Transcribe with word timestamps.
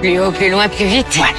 Plus 0.00 0.20
haut, 0.20 0.30
plus 0.30 0.50
loin, 0.50 0.68
plus 0.68 0.84
vite. 0.84 1.06
Voilà. 1.12 1.32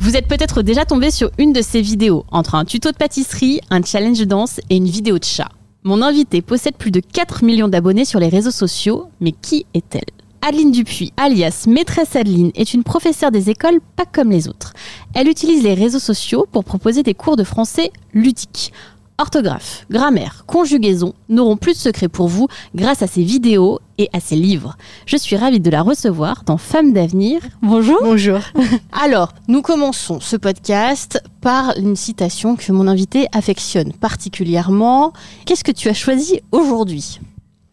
Vous 0.00 0.16
êtes 0.16 0.26
peut-être 0.26 0.62
déjà 0.62 0.84
tombé 0.84 1.10
sur 1.10 1.30
une 1.38 1.52
de 1.52 1.62
ces 1.62 1.80
vidéos, 1.80 2.24
entre 2.32 2.56
un 2.56 2.64
tuto 2.64 2.90
de 2.90 2.96
pâtisserie, 2.96 3.60
un 3.70 3.82
challenge 3.82 4.18
de 4.18 4.24
danse 4.24 4.60
et 4.68 4.76
une 4.76 4.88
vidéo 4.88 5.18
de 5.18 5.24
chat. 5.24 5.48
Mon 5.84 6.02
invitée 6.02 6.42
possède 6.42 6.74
plus 6.74 6.90
de 6.90 7.00
4 7.00 7.44
millions 7.44 7.68
d'abonnés 7.68 8.04
sur 8.04 8.18
les 8.18 8.28
réseaux 8.28 8.50
sociaux, 8.50 9.10
mais 9.20 9.32
qui 9.32 9.64
est-elle? 9.74 10.00
Adeline 10.42 10.72
Dupuis, 10.72 11.12
alias 11.16 11.66
Maîtresse 11.68 12.16
Adeline, 12.16 12.50
est 12.54 12.74
une 12.74 12.82
professeure 12.82 13.30
des 13.30 13.50
écoles 13.50 13.80
pas 13.94 14.06
comme 14.06 14.30
les 14.30 14.48
autres. 14.48 14.72
Elle 15.14 15.28
utilise 15.28 15.62
les 15.62 15.74
réseaux 15.74 15.98
sociaux 15.98 16.46
pour 16.50 16.64
proposer 16.64 17.02
des 17.02 17.14
cours 17.14 17.36
de 17.36 17.44
français 17.44 17.92
ludiques. 18.12 18.72
Orthographe, 19.20 19.84
grammaire, 19.90 20.44
conjugaison 20.46 21.12
n'auront 21.28 21.58
plus 21.58 21.74
de 21.74 21.78
secret 21.78 22.08
pour 22.08 22.26
vous 22.26 22.48
grâce 22.74 23.02
à 23.02 23.06
ses 23.06 23.22
vidéos 23.22 23.78
et 23.98 24.08
à 24.14 24.18
ses 24.18 24.34
livres. 24.34 24.78
Je 25.04 25.18
suis 25.18 25.36
ravie 25.36 25.60
de 25.60 25.68
la 25.68 25.82
recevoir 25.82 26.42
dans 26.46 26.56
Femmes 26.56 26.94
d'avenir. 26.94 27.42
Bonjour. 27.60 27.98
Bonjour. 28.02 28.40
Alors, 28.92 29.34
nous 29.46 29.60
commençons 29.60 30.20
ce 30.20 30.36
podcast 30.36 31.22
par 31.42 31.76
une 31.76 31.96
citation 31.96 32.56
que 32.56 32.72
mon 32.72 32.88
invité 32.88 33.26
affectionne 33.32 33.92
particulièrement. 33.92 35.12
Qu'est-ce 35.44 35.64
que 35.64 35.72
tu 35.72 35.90
as 35.90 35.94
choisi 35.94 36.40
aujourd'hui? 36.50 37.20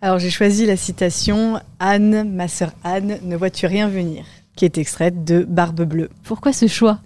Alors 0.01 0.19
j'ai 0.19 0.29
choisi 0.29 0.65
la 0.65 0.75
citation 0.75 1.61
Anne, 1.79 2.29
ma 2.29 2.49
sœur 2.49 2.71
Anne, 2.83 3.19
ne 3.23 3.37
vois-tu 3.37 3.67
rien 3.67 3.87
venir 3.87 4.25
qui 4.57 4.65
est 4.65 4.77
extraite 4.77 5.23
de 5.23 5.45
Barbe 5.47 5.83
Bleue. 5.83 6.09
Pourquoi 6.23 6.51
ce 6.51 6.67
choix? 6.67 6.99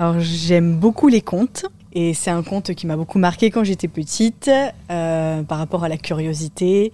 Alors 0.00 0.18
j'aime 0.18 0.78
beaucoup 0.80 1.06
les 1.06 1.20
contes 1.20 1.66
et 1.94 2.14
c'est 2.14 2.30
un 2.30 2.42
conte 2.42 2.74
qui 2.74 2.86
m'a 2.86 2.96
beaucoup 2.96 3.18
marqué 3.18 3.50
quand 3.50 3.64
j'étais 3.64 3.88
petite 3.88 4.50
euh, 4.90 5.42
par 5.42 5.58
rapport 5.58 5.84
à 5.84 5.88
la 5.88 5.96
curiosité 5.96 6.92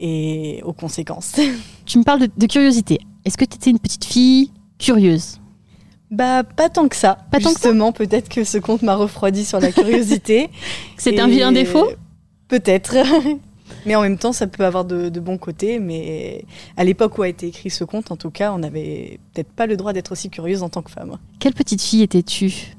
et 0.00 0.60
aux 0.64 0.72
conséquences. 0.72 1.36
Tu 1.86 1.98
me 1.98 2.02
parles 2.02 2.22
de, 2.22 2.28
de 2.36 2.46
curiosité. 2.46 2.98
Est-ce 3.24 3.38
que 3.38 3.44
tu 3.44 3.54
étais 3.54 3.70
une 3.70 3.78
petite 3.78 4.04
fille 4.04 4.50
curieuse? 4.76 5.40
Bah 6.10 6.42
pas 6.42 6.68
tant 6.68 6.88
que 6.88 6.96
ça. 6.96 7.16
Pas 7.30 7.38
tant 7.38 7.52
que 7.54 7.60
ça? 7.60 7.68
Justement, 7.68 7.92
peut-être 7.92 8.28
que 8.28 8.42
ce 8.42 8.58
conte 8.58 8.82
m'a 8.82 8.96
refroidi 8.96 9.44
sur 9.44 9.60
la 9.60 9.70
curiosité. 9.70 10.50
C'est 10.96 11.20
un 11.20 11.28
vilain 11.28 11.52
défaut? 11.52 11.88
Peut-être. 12.48 12.96
Mais 13.86 13.94
en 13.94 14.02
même 14.02 14.18
temps, 14.18 14.32
ça 14.32 14.48
peut 14.48 14.64
avoir 14.64 14.84
de, 14.84 15.08
de 15.08 15.20
bons 15.20 15.38
côtés. 15.38 15.78
Mais 15.78 16.44
à 16.76 16.82
l'époque 16.84 17.18
où 17.18 17.22
a 17.22 17.28
été 17.28 17.46
écrit 17.46 17.70
ce 17.70 17.84
conte, 17.84 18.10
en 18.10 18.16
tout 18.16 18.30
cas, 18.30 18.52
on 18.52 18.58
n'avait 18.58 19.20
peut-être 19.32 19.52
pas 19.52 19.66
le 19.66 19.76
droit 19.76 19.92
d'être 19.92 20.12
aussi 20.12 20.28
curieuse 20.28 20.62
en 20.62 20.68
tant 20.68 20.82
que 20.82 20.90
femme. 20.90 21.18
Quelle 21.38 21.54
petite 21.54 21.82
fille 21.82 22.02
étais-tu? 22.02 22.76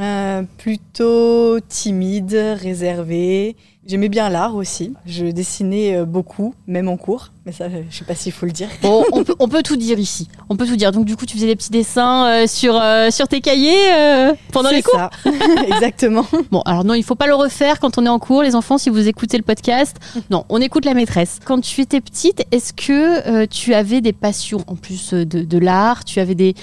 Euh, 0.00 0.42
plutôt 0.58 1.58
timide, 1.68 2.34
réservée. 2.60 3.56
J'aimais 3.86 4.10
bien 4.10 4.28
l'art 4.28 4.54
aussi. 4.54 4.92
Je 5.06 5.24
dessinais 5.26 5.96
euh, 5.96 6.04
beaucoup, 6.04 6.54
même 6.66 6.88
en 6.88 6.98
cours. 6.98 7.30
Mais 7.46 7.52
ça, 7.52 7.68
je 7.88 7.96
sais 7.96 8.04
pas 8.04 8.14
s'il 8.14 8.32
faut 8.32 8.44
le 8.44 8.52
dire. 8.52 8.68
Bon, 8.82 9.02
on 9.12 9.24
peut, 9.24 9.34
on 9.38 9.48
peut 9.48 9.62
tout 9.62 9.76
dire 9.76 9.98
ici. 9.98 10.28
On 10.50 10.56
peut 10.56 10.66
tout 10.66 10.76
dire. 10.76 10.92
Donc 10.92 11.06
du 11.06 11.16
coup, 11.16 11.24
tu 11.24 11.34
faisais 11.34 11.46
des 11.46 11.56
petits 11.56 11.70
dessins 11.70 12.26
euh, 12.26 12.46
sur, 12.46 12.78
euh, 12.78 13.10
sur 13.10 13.26
tes 13.28 13.40
cahiers 13.40 13.90
euh, 13.96 14.34
pendant 14.52 14.68
les 14.68 14.76
C'est 14.76 14.82
cours? 14.82 14.98
ça. 15.00 15.10
Exactement. 15.68 16.26
Bon, 16.50 16.60
alors 16.66 16.84
non, 16.84 16.92
il 16.92 17.02
faut 17.02 17.14
pas 17.14 17.26
le 17.26 17.34
refaire 17.34 17.80
quand 17.80 17.96
on 17.96 18.04
est 18.04 18.10
en 18.10 18.18
cours, 18.18 18.42
les 18.42 18.54
enfants, 18.54 18.76
si 18.76 18.90
vous 18.90 19.08
écoutez 19.08 19.38
le 19.38 19.42
podcast. 19.42 19.96
Non, 20.30 20.44
on 20.50 20.60
écoute 20.60 20.84
la 20.84 20.92
maîtresse. 20.92 21.38
Quand 21.46 21.60
tu 21.62 21.80
étais 21.80 22.02
petite, 22.02 22.44
est-ce 22.50 22.74
que 22.74 23.26
euh, 23.26 23.46
tu 23.46 23.72
avais 23.72 24.02
des 24.02 24.12
passions 24.12 24.62
en 24.66 24.74
plus 24.76 25.14
euh, 25.14 25.24
de, 25.24 25.40
de 25.40 25.58
l'art? 25.58 26.04
Tu 26.04 26.20
avais 26.20 26.34
des, 26.34 26.54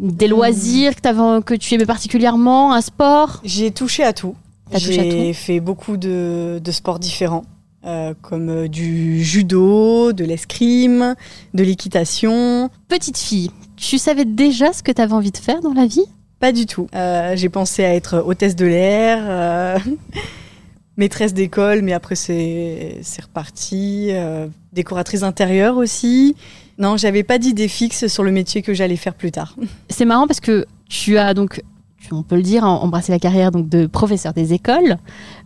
des 0.00 0.28
loisirs 0.28 0.96
que, 0.96 1.40
que 1.40 1.54
tu 1.54 1.74
aimais 1.74 1.86
particulièrement 1.86 2.72
Un 2.72 2.80
sport? 2.80 3.40
J'ai 3.44 3.70
touché 3.70 4.02
à 4.02 4.12
tout. 4.12 4.34
J'ai 4.76 5.32
fait 5.32 5.60
beaucoup 5.60 5.96
de, 5.96 6.60
de 6.62 6.72
sports 6.72 6.98
différents, 6.98 7.44
euh, 7.84 8.14
comme 8.22 8.48
euh, 8.48 8.68
du 8.68 9.22
judo, 9.22 10.12
de 10.12 10.24
l'escrime, 10.24 11.14
de 11.54 11.64
l'équitation. 11.64 12.70
Petite 12.88 13.18
fille, 13.18 13.50
tu 13.76 13.98
savais 13.98 14.24
déjà 14.24 14.72
ce 14.72 14.82
que 14.82 14.92
tu 14.92 15.02
avais 15.02 15.12
envie 15.12 15.32
de 15.32 15.38
faire 15.38 15.60
dans 15.60 15.74
la 15.74 15.86
vie? 15.86 16.04
Pas 16.38 16.52
du 16.52 16.66
tout. 16.66 16.86
Euh, 16.94 17.34
j'ai 17.36 17.48
pensé 17.48 17.84
à 17.84 17.94
être 17.94 18.22
hôtesse 18.24 18.54
de 18.54 18.64
l'air, 18.66 19.18
euh, 19.22 19.78
maîtresse 20.96 21.34
d'école, 21.34 21.82
mais 21.82 21.92
après 21.92 22.14
c'est 22.14 23.02
reparti. 23.20 24.10
décoratrice 24.72 25.22
intérieure 25.22 25.76
aussi. 25.76 26.36
Non, 26.80 26.96
j'avais 26.96 27.22
pas 27.22 27.38
d'idée 27.38 27.68
fixe 27.68 28.06
sur 28.08 28.24
le 28.24 28.32
métier 28.32 28.62
que 28.62 28.72
j'allais 28.74 28.96
faire 28.96 29.14
plus 29.14 29.30
tard. 29.30 29.54
C'est 29.88 30.04
marrant 30.06 30.26
parce 30.26 30.40
que 30.40 30.64
tu 30.88 31.18
as 31.18 31.34
donc, 31.34 31.62
on 32.10 32.22
peut 32.22 32.36
le 32.36 32.42
dire, 32.42 32.64
em- 32.64 32.78
embrassé 32.82 33.12
la 33.12 33.18
carrière 33.18 33.50
donc 33.52 33.68
de 33.68 33.86
professeur 33.86 34.32
des 34.32 34.52
écoles, 34.54 34.96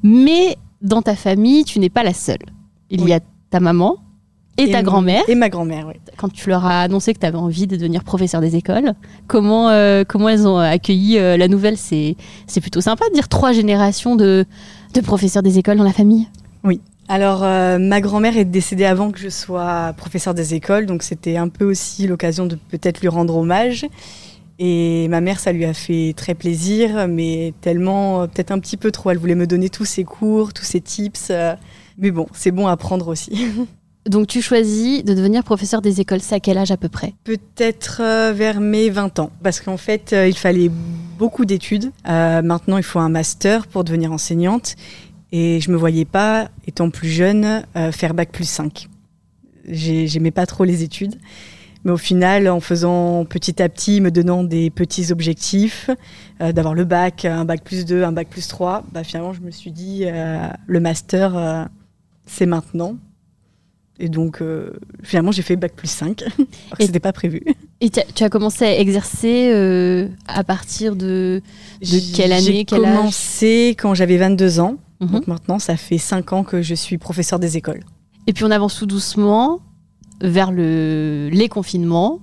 mais 0.03 0.57
dans 0.81 1.03
ta 1.03 1.17
famille, 1.17 1.65
tu 1.65 1.79
n'es 1.81 1.91
pas 1.91 2.03
la 2.05 2.15
seule. 2.15 2.39
Il 2.91 3.01
y 3.01 3.05
Oui. 3.05 3.13
a 3.13 3.21
ta 3.51 3.59
maman 3.61 3.97
et, 4.57 4.71
ta 4.71 4.83
grand-mère. 4.85 5.23
Et 5.27 5.35
ma 5.35 5.49
grand-mère, 5.49 5.89
oui. 5.89 5.95
Quand 6.17 6.33
tu 6.33 6.49
leur 6.49 6.65
as 6.65 6.83
annoncé 6.83 7.13
que 7.13 7.19
tu 7.19 7.27
avais 7.27 7.39
envie 7.39 7.67
de 7.67 7.75
devenir 7.77 8.05
professeur 8.05 8.41
des 8.41 8.55
écoles, 8.55 8.93
comment, 9.27 9.69
euh, 9.71 10.05
comment 10.07 10.29
elles 10.29 10.47
ont 10.47 10.59
accueilli 10.59 11.19
euh, 11.19 11.37
la 11.37 11.49
nouvelle? 11.49 11.77
C'est 11.77 12.15
plutôt 12.61 12.81
sympa 12.81 13.05
de 13.09 13.15
dire 13.15 13.29
trois 13.29 13.53
générations 13.53 14.15
de, 14.15 14.45
de 14.95 15.01
professeurs 15.01 15.43
des 15.43 15.59
écoles 15.59 15.79
dans 15.79 15.83
la 15.85 15.93
famille. 15.93 16.29
Alors, 17.09 17.45
euh, 17.45 17.79
ma 17.79 18.01
grand-mère 18.01 18.37
est 18.37 18.45
décédée 18.45 18.85
avant 18.85 19.11
que 19.11 19.19
je 19.19 19.29
sois 19.29 19.93
professeure 19.97 20.35
des 20.35 20.55
écoles, 20.55 20.87
donc 20.87 21.03
c'était 21.03 21.37
un 21.37 21.49
peu 21.49 21.65
aussi 21.65 22.07
l'occasion 22.07 22.47
de 22.47 22.57
peut-être 22.57 23.01
lui 23.01 23.09
rendre 23.09 23.37
hommage. 23.37 23.87
Et 24.59 25.09
ma 25.09 25.21
mère, 25.21 25.41
ça 25.41 25.53
lui 25.53 25.65
a 25.65 25.75
fait 25.75 26.15
très 26.17 26.35
plaisir, 26.35 27.09
mais 27.09 27.53
tellement, 27.61 28.23
euh, 28.23 28.27
peut-être 28.27 28.53
un 28.53 28.59
petit 28.59 28.77
peu 28.77 28.91
trop. 28.91 29.11
Elle 29.11 29.19
voulait 29.19 29.35
me 29.35 29.47
donner 29.47 29.69
tous 29.69 29.85
ses 29.85 30.05
cours, 30.05 30.53
tous 30.53 30.65
ses 30.65 30.81
tips. 30.81 31.29
euh, 31.31 31.55
mais 31.99 32.11
bon, 32.11 32.27
c'est 32.33 32.51
bon 32.51 32.67
à 32.67 32.77
prendre 32.77 33.09
aussi. 33.09 33.47
Donc 34.09 34.27
tu 34.27 34.43
choisis 34.43 35.03
de 35.03 35.15
devenir 35.15 35.45
professeur 35.45 35.81
des 35.81 36.01
écoles, 36.01 36.21
c'est 36.21 36.35
à 36.35 36.41
quel 36.41 36.59
âge 36.59 36.71
à 36.71 36.77
peu 36.77 36.91
près? 36.91 37.15
Peut-être 37.25 38.03
euh, 38.03 38.33
vers 38.35 38.61
mes 38.61 38.91
20 38.91 39.19
ans, 39.19 39.31
parce 39.43 39.61
qu'en 39.61 39.79
fait, 39.79 40.13
euh, 40.13 40.29
il 40.29 40.37
fallait 40.37 40.71
beaucoup 41.19 41.47
d'études. 41.47 41.91
Euh, 42.07 42.43
maintenant, 42.43 42.77
il 42.77 42.83
faut 42.83 42.99
un 42.99 43.09
master 43.09 43.67
pour 43.67 43.83
devenir 43.83 44.13
enseignante. 44.13 44.77
Et 45.37 45.61
je 45.61 45.73
me 45.73 45.77
voyais 45.77 46.05
pas, 46.05 46.49
étant 46.65 46.91
plus 46.91 47.09
jeune, 47.09 47.65
faire 47.91 48.15
bac 48.15 48.31
plus 48.31 48.49
5. 48.49 48.89
J'aimais 49.67 50.31
pas 50.31 50.47
trop 50.47 50.63
les 50.63 50.85
études. 50.85 51.17
Mais 51.83 51.91
au 51.91 51.97
final, 51.97 52.49
en 52.49 52.61
faisant 52.61 53.25
petit 53.25 53.61
à 53.61 53.69
petit, 53.69 54.01
me 54.01 54.13
donnant 54.13 54.45
des 54.45 54.71
petits 54.71 55.11
objectifs, 55.11 55.91
d'avoir 56.39 56.73
le 56.75 56.85
bac, 56.85 57.25
un 57.25 57.45
bac 57.45 57.65
plus 57.65 57.85
2, 57.85 58.05
un 58.05 58.13
bac 58.13 58.29
plus 58.29 58.47
3, 58.47 58.85
bah, 58.93 59.03
finalement, 59.03 59.33
je 59.33 59.41
me 59.41 59.51
suis 59.51 59.73
dit, 59.73 60.05
le 60.05 60.81
master, 60.81 61.69
c'est 62.27 62.47
maintenant. 62.47 62.97
Et 64.01 64.09
donc, 64.09 64.43
euh, 64.43 64.73
finalement, 65.03 65.31
j'ai 65.31 65.43
fait 65.43 65.55
bac 65.57 65.73
plus 65.75 65.89
5, 65.89 66.23
alors 66.23 66.37
que 66.39 66.83
ce 66.83 66.87
n'était 66.87 67.01
pas 67.01 67.13
prévu. 67.13 67.43
Et 67.81 67.91
tu 67.91 68.25
as 68.25 68.29
commencé 68.29 68.65
à 68.65 68.79
exercer 68.79 69.51
euh, 69.53 70.09
à 70.27 70.43
partir 70.43 70.97
de, 70.97 71.43
de 71.81 72.17
quelle 72.17 72.33
année, 72.33 72.43
J'ai 72.43 72.65
commencé 72.65 73.77
quand 73.79 73.95
j'avais 73.95 74.17
22 74.17 74.59
ans. 74.61 74.79
Mhm. 75.01 75.09
Donc 75.09 75.27
maintenant, 75.27 75.59
ça 75.59 75.77
fait 75.77 75.99
5 75.99 76.33
ans 76.33 76.45
que 76.45 76.63
je 76.63 76.75
suis 76.75 76.99
professeur 76.99 77.39
des 77.39 77.57
écoles. 77.57 77.85
Et 78.27 78.33
puis 78.33 78.45
on 78.45 78.51
avance 78.51 78.77
tout 78.79 78.87
doucement 78.87 79.61
vers 80.21 80.51
le, 80.53 81.29
les 81.33 81.49
confinements. 81.49 82.21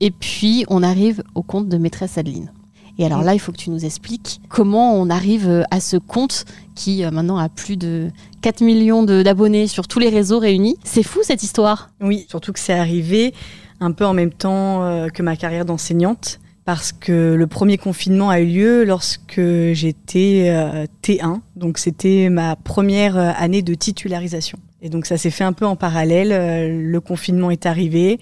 Et 0.00 0.10
puis 0.10 0.64
on 0.68 0.82
arrive 0.82 1.22
au 1.34 1.42
compte 1.42 1.68
de 1.68 1.76
maîtresse 1.76 2.18
Adeline. 2.18 2.52
Et 2.98 3.06
alors 3.06 3.22
là, 3.22 3.32
il 3.34 3.38
faut 3.38 3.52
que 3.52 3.56
tu 3.58 3.70
nous 3.70 3.84
expliques 3.84 4.40
comment 4.48 4.94
on 4.94 5.08
arrive 5.08 5.48
euh, 5.48 5.62
à 5.70 5.80
ce 5.80 5.96
compte 5.96 6.44
qui 6.74 7.04
euh, 7.04 7.12
maintenant 7.12 7.38
a 7.38 7.48
plus 7.48 7.76
de 7.76 8.10
4 8.42 8.60
millions 8.62 9.04
d'abonnés 9.04 9.68
sur 9.68 9.86
tous 9.86 10.00
les 10.00 10.08
réseaux 10.08 10.40
réunis. 10.40 10.76
C'est 10.82 11.04
fou 11.04 11.20
cette 11.22 11.44
histoire? 11.44 11.90
Oui, 12.00 12.26
surtout 12.28 12.52
que 12.52 12.58
c'est 12.58 12.72
arrivé 12.72 13.34
un 13.80 13.92
peu 13.92 14.04
en 14.04 14.14
même 14.14 14.32
temps 14.32 14.82
euh, 14.82 15.08
que 15.08 15.22
ma 15.22 15.36
carrière 15.36 15.64
d'enseignante 15.64 16.40
parce 16.68 16.92
que 16.92 17.32
le 17.32 17.46
premier 17.46 17.78
confinement 17.78 18.28
a 18.28 18.40
eu 18.40 18.46
lieu 18.46 18.84
lorsque 18.84 19.40
j'étais 19.72 20.54
T1, 21.02 21.40
donc 21.56 21.78
c'était 21.78 22.28
ma 22.28 22.56
première 22.56 23.16
année 23.16 23.62
de 23.62 23.72
titularisation. 23.72 24.58
Et 24.82 24.90
donc 24.90 25.06
ça 25.06 25.16
s'est 25.16 25.30
fait 25.30 25.44
un 25.44 25.54
peu 25.54 25.64
en 25.64 25.76
parallèle, 25.76 26.90
le 26.90 27.00
confinement 27.00 27.50
est 27.50 27.64
arrivé 27.64 28.20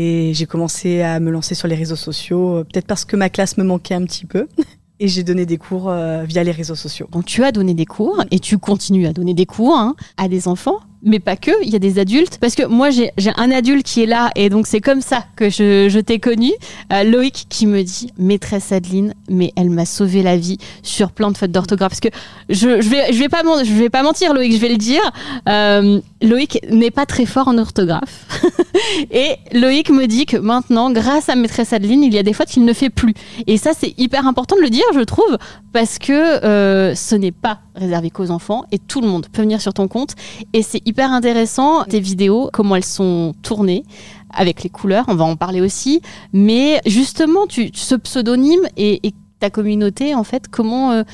et 0.00 0.32
j'ai 0.32 0.46
commencé 0.46 1.02
à 1.02 1.18
me 1.18 1.28
lancer 1.32 1.56
sur 1.56 1.66
les 1.66 1.74
réseaux 1.74 1.96
sociaux, 1.96 2.58
euh, 2.58 2.64
peut-être 2.64 2.86
parce 2.86 3.04
que 3.04 3.16
ma 3.16 3.28
classe 3.30 3.58
me 3.58 3.64
manquait 3.64 3.94
un 3.94 4.04
petit 4.04 4.26
peu. 4.26 4.46
Et 5.00 5.06
j'ai 5.06 5.22
donné 5.22 5.46
des 5.46 5.58
cours 5.58 5.90
euh, 5.90 6.24
via 6.24 6.42
les 6.42 6.50
réseaux 6.50 6.74
sociaux. 6.74 7.06
Donc 7.12 7.24
tu 7.24 7.44
as 7.44 7.52
donné 7.52 7.72
des 7.72 7.86
cours 7.86 8.24
et 8.32 8.40
tu 8.40 8.58
continues 8.58 9.06
à 9.06 9.12
donner 9.12 9.32
des 9.32 9.46
cours 9.46 9.76
hein, 9.76 9.94
à 10.16 10.26
des 10.26 10.48
enfants 10.48 10.80
mais 11.02 11.20
pas 11.20 11.36
que, 11.36 11.50
il 11.62 11.70
y 11.70 11.76
a 11.76 11.78
des 11.78 11.98
adultes. 11.98 12.38
Parce 12.40 12.54
que 12.54 12.66
moi, 12.66 12.90
j'ai 12.90 13.10
un 13.36 13.50
adulte 13.50 13.86
qui 13.86 14.02
est 14.02 14.06
là, 14.06 14.30
et 14.34 14.48
donc 14.48 14.66
c'est 14.66 14.80
comme 14.80 15.00
ça 15.00 15.24
que 15.36 15.48
je, 15.48 16.00
t'ai 16.00 16.18
connu. 16.18 16.50
Euh, 16.92 17.04
Loïc 17.04 17.46
qui 17.48 17.66
me 17.66 17.82
dit, 17.82 18.12
maîtresse 18.18 18.72
Adeline, 18.72 19.14
mais 19.28 19.52
elle 19.56 19.70
m'a 19.70 19.86
sauvé 19.86 20.22
la 20.22 20.36
vie 20.36 20.58
sur 20.82 21.12
plein 21.12 21.30
de 21.30 21.36
fautes 21.36 21.52
d'orthographe. 21.52 21.90
Parce 21.90 22.00
que 22.00 22.08
je, 22.48 22.80
je, 22.80 22.88
vais, 22.88 23.12
je, 23.12 23.18
vais 23.18 23.28
pas, 23.28 23.42
vais 23.64 23.90
pas 23.90 24.02
mentir, 24.02 24.34
Loïc, 24.34 24.52
je 24.52 24.58
vais 24.58 24.68
le 24.68 24.76
dire. 24.76 25.02
Euh, 25.48 26.00
Loïc 26.22 26.60
n'est 26.70 26.90
pas 26.90 27.06
très 27.06 27.26
fort 27.26 27.48
en 27.48 27.58
orthographe. 27.58 28.26
et 29.10 29.36
Loïc 29.52 29.90
me 29.90 30.06
dit 30.06 30.26
que 30.26 30.36
maintenant, 30.36 30.90
grâce 30.90 31.28
à 31.28 31.36
maîtresse 31.36 31.72
Adeline, 31.72 32.02
il 32.02 32.12
y 32.12 32.18
a 32.18 32.22
des 32.22 32.32
fautes 32.32 32.48
qu'il 32.48 32.64
ne 32.64 32.72
fait 32.72 32.90
plus. 32.90 33.14
Et 33.46 33.56
ça, 33.56 33.70
c'est 33.78 33.94
hyper 33.98 34.26
important 34.26 34.56
de 34.56 34.62
le 34.62 34.70
dire, 34.70 34.84
je 34.94 35.00
trouve, 35.00 35.38
parce 35.72 35.98
que 35.98 36.12
euh, 36.12 36.94
ce 36.94 37.14
n'est 37.14 37.32
pas 37.32 37.60
réservé 37.78 38.10
qu'aux 38.10 38.30
enfants 38.30 38.64
et 38.72 38.78
tout 38.78 39.00
le 39.00 39.08
monde 39.08 39.26
peut 39.32 39.42
venir 39.42 39.60
sur 39.60 39.72
ton 39.72 39.88
compte. 39.88 40.14
Et 40.52 40.62
c'est 40.62 40.86
hyper 40.86 41.12
intéressant, 41.12 41.84
tes 41.84 42.00
vidéos, 42.00 42.50
comment 42.52 42.76
elles 42.76 42.84
sont 42.84 43.34
tournées 43.42 43.84
avec 44.30 44.62
les 44.62 44.68
couleurs, 44.68 45.04
on 45.08 45.14
va 45.14 45.24
en 45.24 45.36
parler 45.36 45.60
aussi. 45.60 46.00
Mais 46.32 46.80
justement, 46.86 47.46
tu, 47.46 47.70
ce 47.72 47.94
pseudonyme 47.94 48.66
et, 48.76 49.00
ta 49.40 49.50
communauté, 49.50 50.16
en 50.16 50.24
fait, 50.24 50.48
comment 50.48 50.90
euh, 50.90 51.04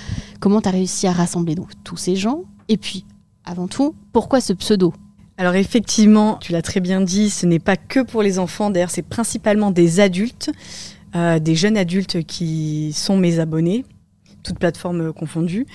comment 0.41 0.61
réussi 0.65 1.07
à 1.07 1.13
rassembler 1.13 1.55
donc, 1.55 1.69
tous 1.85 1.99
ces 1.99 2.17
gens? 2.17 2.45
Et 2.69 2.79
puis, 2.79 3.05
avant 3.45 3.69
tout, 3.69 3.95
pourquoi 4.15 4.41
ce 4.41 4.55
pseudo? 4.55 4.95
Alors 5.37 5.55
effectivement, 5.57 6.39
tu 6.41 6.53
l'as 6.53 6.63
très 6.63 6.81
bien 6.81 7.01
dit, 7.01 7.29
ce 7.29 7.45
n'est 7.45 7.59
pas 7.59 7.77
que 7.77 8.01
pour 8.01 8.23
les 8.23 8.39
enfants, 8.39 8.71
d'ailleurs 8.71 8.91
c'est 8.91 9.03
principalement 9.03 9.73
des 9.73 10.01
adultes, 10.01 10.51
euh, 11.17 11.39
des 11.39 11.57
jeunes 11.57 11.77
adultes 11.77 12.25
qui 12.25 12.93
sont 12.95 13.17
mes 13.17 13.41
abonnés, 13.41 13.85
toutes 14.43 14.59
plateformes 14.59 15.13
confondues. 15.13 15.67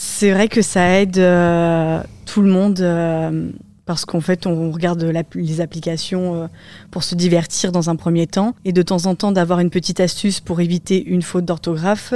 C'est 0.00 0.30
vrai 0.30 0.46
que 0.46 0.62
ça 0.62 1.00
aide 1.00 1.18
euh, 1.18 2.00
tout 2.24 2.40
le 2.40 2.48
monde 2.48 2.78
euh, 2.80 3.50
parce 3.84 4.04
qu'en 4.04 4.20
fait, 4.20 4.46
on 4.46 4.70
regarde 4.70 5.02
les 5.34 5.60
applications 5.60 6.36
euh, 6.36 6.46
pour 6.92 7.02
se 7.02 7.16
divertir 7.16 7.72
dans 7.72 7.90
un 7.90 7.96
premier 7.96 8.28
temps 8.28 8.54
et 8.64 8.70
de 8.70 8.80
temps 8.82 9.06
en 9.06 9.16
temps 9.16 9.32
d'avoir 9.32 9.58
une 9.58 9.70
petite 9.70 9.98
astuce 9.98 10.38
pour 10.38 10.60
éviter 10.60 11.04
une 11.04 11.22
faute 11.22 11.44
d'orthographe. 11.44 12.14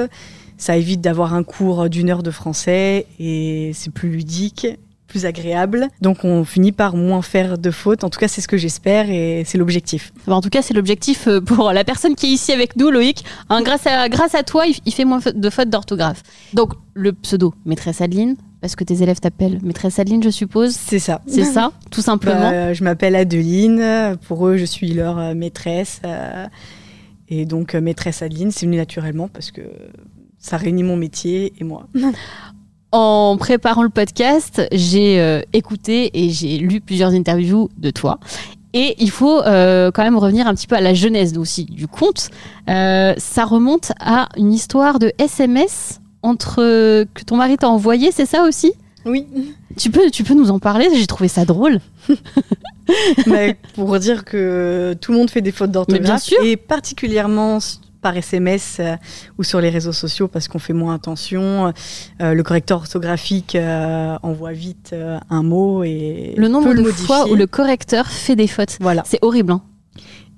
Ça 0.58 0.76
évite 0.76 1.00
d'avoir 1.00 1.34
un 1.34 1.42
cours 1.42 1.90
d'une 1.90 2.08
heure 2.08 2.22
de 2.22 2.30
français 2.30 3.06
et 3.18 3.72
c'est 3.74 3.92
plus 3.92 4.10
ludique 4.10 4.68
plus 5.12 5.26
agréable. 5.26 5.88
Donc 6.00 6.24
on 6.24 6.42
finit 6.42 6.72
par 6.72 6.96
moins 6.96 7.20
faire 7.20 7.58
de 7.58 7.70
fautes. 7.70 8.02
En 8.02 8.08
tout 8.08 8.18
cas, 8.18 8.28
c'est 8.28 8.40
ce 8.40 8.48
que 8.48 8.56
j'espère 8.56 9.10
et 9.10 9.42
c'est 9.44 9.58
l'objectif. 9.58 10.10
en 10.26 10.40
tout 10.40 10.48
cas, 10.48 10.62
c'est 10.62 10.72
l'objectif 10.72 11.28
euh, 11.28 11.40
pour 11.52 11.70
la 11.70 11.84
personne 11.84 12.14
qui 12.14 12.26
est 12.26 12.30
ici 12.30 12.50
avec 12.50 12.76
nous, 12.76 12.90
Loïc. 12.90 13.22
Hein, 13.50 13.60
grâce, 13.60 13.86
à, 13.86 14.08
grâce 14.08 14.34
à 14.34 14.42
toi, 14.42 14.64
il, 14.66 14.92
fait 14.92 15.04
moins 15.04 15.20
de 15.34 15.50
fautes 15.50 15.68
d'orthographe. 15.68 16.22
Donc 16.54 16.72
le 16.94 17.12
pseudo, 17.12 17.52
maîtresse 17.66 18.00
Adeline, 18.00 18.36
parce 18.62 18.74
que 18.74 18.84
tes 18.84 19.02
élèves 19.02 19.20
t'appellent 19.20 19.58
maîtresse 19.62 19.98
Adeline, 19.98 20.22
je 20.22 20.30
suppose. 20.30 20.74
C'est 20.74 20.98
ça. 20.98 21.20
C'est 21.26 21.44
ça, 21.44 21.72
tout 21.90 22.00
simplement. 22.00 22.50
Bah, 22.50 22.72
je 22.72 22.82
m'appelle 22.82 23.14
Adeline. 23.14 24.16
Pour 24.26 24.48
eux, 24.48 24.56
je 24.56 24.64
suis 24.64 24.94
leur 24.94 25.18
euh, 25.18 25.34
maîtresse. 25.34 26.00
Euh, 26.06 26.46
et 27.28 27.44
donc, 27.44 27.74
maîtresse 27.74 28.22
Adeline, 28.22 28.50
c'est 28.50 28.64
venu 28.64 28.78
naturellement 28.78 29.28
parce 29.28 29.50
que 29.50 29.60
ça 30.38 30.56
réunit 30.56 30.84
mon 30.84 30.96
métier 30.96 31.52
et 31.58 31.64
moi. 31.64 31.86
en 32.92 33.36
préparant 33.38 33.82
le 33.82 33.88
podcast, 33.88 34.62
j'ai 34.70 35.18
euh, 35.18 35.40
écouté 35.52 36.10
et 36.14 36.30
j'ai 36.30 36.58
lu 36.58 36.80
plusieurs 36.80 37.12
interviews 37.12 37.70
de 37.78 37.90
toi. 37.90 38.20
Et 38.74 38.94
il 38.98 39.10
faut 39.10 39.42
euh, 39.42 39.90
quand 39.90 40.02
même 40.02 40.16
revenir 40.16 40.46
un 40.46 40.54
petit 40.54 40.66
peu 40.66 40.76
à 40.76 40.80
la 40.80 40.94
genèse 40.94 41.36
aussi 41.36 41.64
du 41.64 41.86
conte. 41.86 42.30
Euh, 42.68 43.14
ça 43.18 43.44
remonte 43.44 43.92
à 44.00 44.28
une 44.36 44.52
histoire 44.52 44.98
de 44.98 45.12
SMS 45.18 46.00
entre 46.22 46.56
que 47.04 47.24
ton 47.24 47.36
mari 47.36 47.56
t'a 47.56 47.68
envoyé, 47.68 48.12
c'est 48.12 48.26
ça 48.26 48.44
aussi? 48.44 48.72
Oui. 49.04 49.26
Tu 49.76 49.90
peux, 49.90 50.10
tu 50.10 50.22
peux 50.22 50.34
nous 50.34 50.50
en 50.50 50.58
parler 50.58 50.88
J'ai 50.94 51.06
trouvé 51.06 51.28
ça 51.28 51.44
drôle. 51.44 51.80
Mais 53.26 53.56
pour 53.74 53.98
dire 53.98 54.24
que 54.24 54.94
tout 55.00 55.12
le 55.12 55.18
monde 55.18 55.30
fait 55.30 55.40
des 55.40 55.52
fautes 55.52 55.70
d'orthographe 55.70 56.32
et 56.42 56.56
particulièrement 56.56 57.58
par 58.02 58.16
SMS 58.16 58.78
euh, 58.80 58.96
ou 59.38 59.44
sur 59.44 59.60
les 59.60 59.70
réseaux 59.70 59.92
sociaux 59.92 60.28
parce 60.28 60.48
qu'on 60.48 60.58
fait 60.58 60.74
moins 60.74 60.94
attention. 60.94 61.72
Euh, 62.20 62.34
le 62.34 62.42
correcteur 62.42 62.78
orthographique 62.78 63.54
euh, 63.54 64.18
envoie 64.22 64.52
vite 64.52 64.94
un 65.30 65.42
mot 65.42 65.84
et 65.84 66.34
le 66.36 66.48
nombre 66.48 66.74
de 66.74 66.82
fois 66.92 67.28
où 67.30 67.34
le 67.34 67.46
correcteur 67.46 68.08
fait 68.08 68.36
des 68.36 68.48
fautes. 68.48 68.76
Voilà, 68.80 69.02
c'est 69.06 69.20
horrible. 69.22 69.52
Hein. 69.52 69.62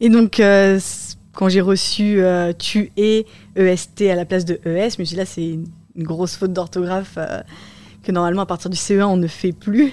Et 0.01 0.09
donc 0.11 0.41
quand 1.33 1.49
j'ai 1.49 1.61
reçu 1.61 2.21
tu 2.59 2.93
es 2.97 3.27
EST 3.57 4.03
à 4.03 4.15
la 4.15 4.25
place 4.25 4.45
de 4.45 4.61
ES, 4.65 4.91
je 4.97 5.01
me 5.01 5.05
suis 5.05 5.05
dit 5.05 5.17
là 5.17 5.25
c'est 5.25 5.49
une, 5.49 5.67
grosse 5.97 6.37
faute 6.37 6.53
d'orthographe 6.53 7.19
que 8.03 8.11
normalement 8.13 8.43
à 8.43 8.47
partir 8.47 8.69
du 8.69 8.77
CE1 8.77 9.05
on 9.05 9.17
ne 9.17 9.27
fait 9.27 9.53
plus. 9.53 9.93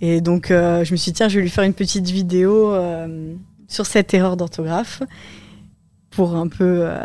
Et 0.00 0.20
donc 0.20 0.46
je 0.50 0.90
me 0.90 0.96
suis 0.96 1.12
dit 1.12 1.14
tiens 1.14 1.28
je 1.28 1.36
vais 1.36 1.42
lui 1.42 1.50
faire 1.50 1.64
une 1.64 1.74
petite 1.74 2.10
vidéo 2.10 2.74
sur 3.68 3.86
cette 3.86 4.12
erreur 4.12 4.36
d'orthographe 4.36 5.02
pour 6.14 6.36
un 6.36 6.48
peu 6.48 6.82
euh, 6.82 6.98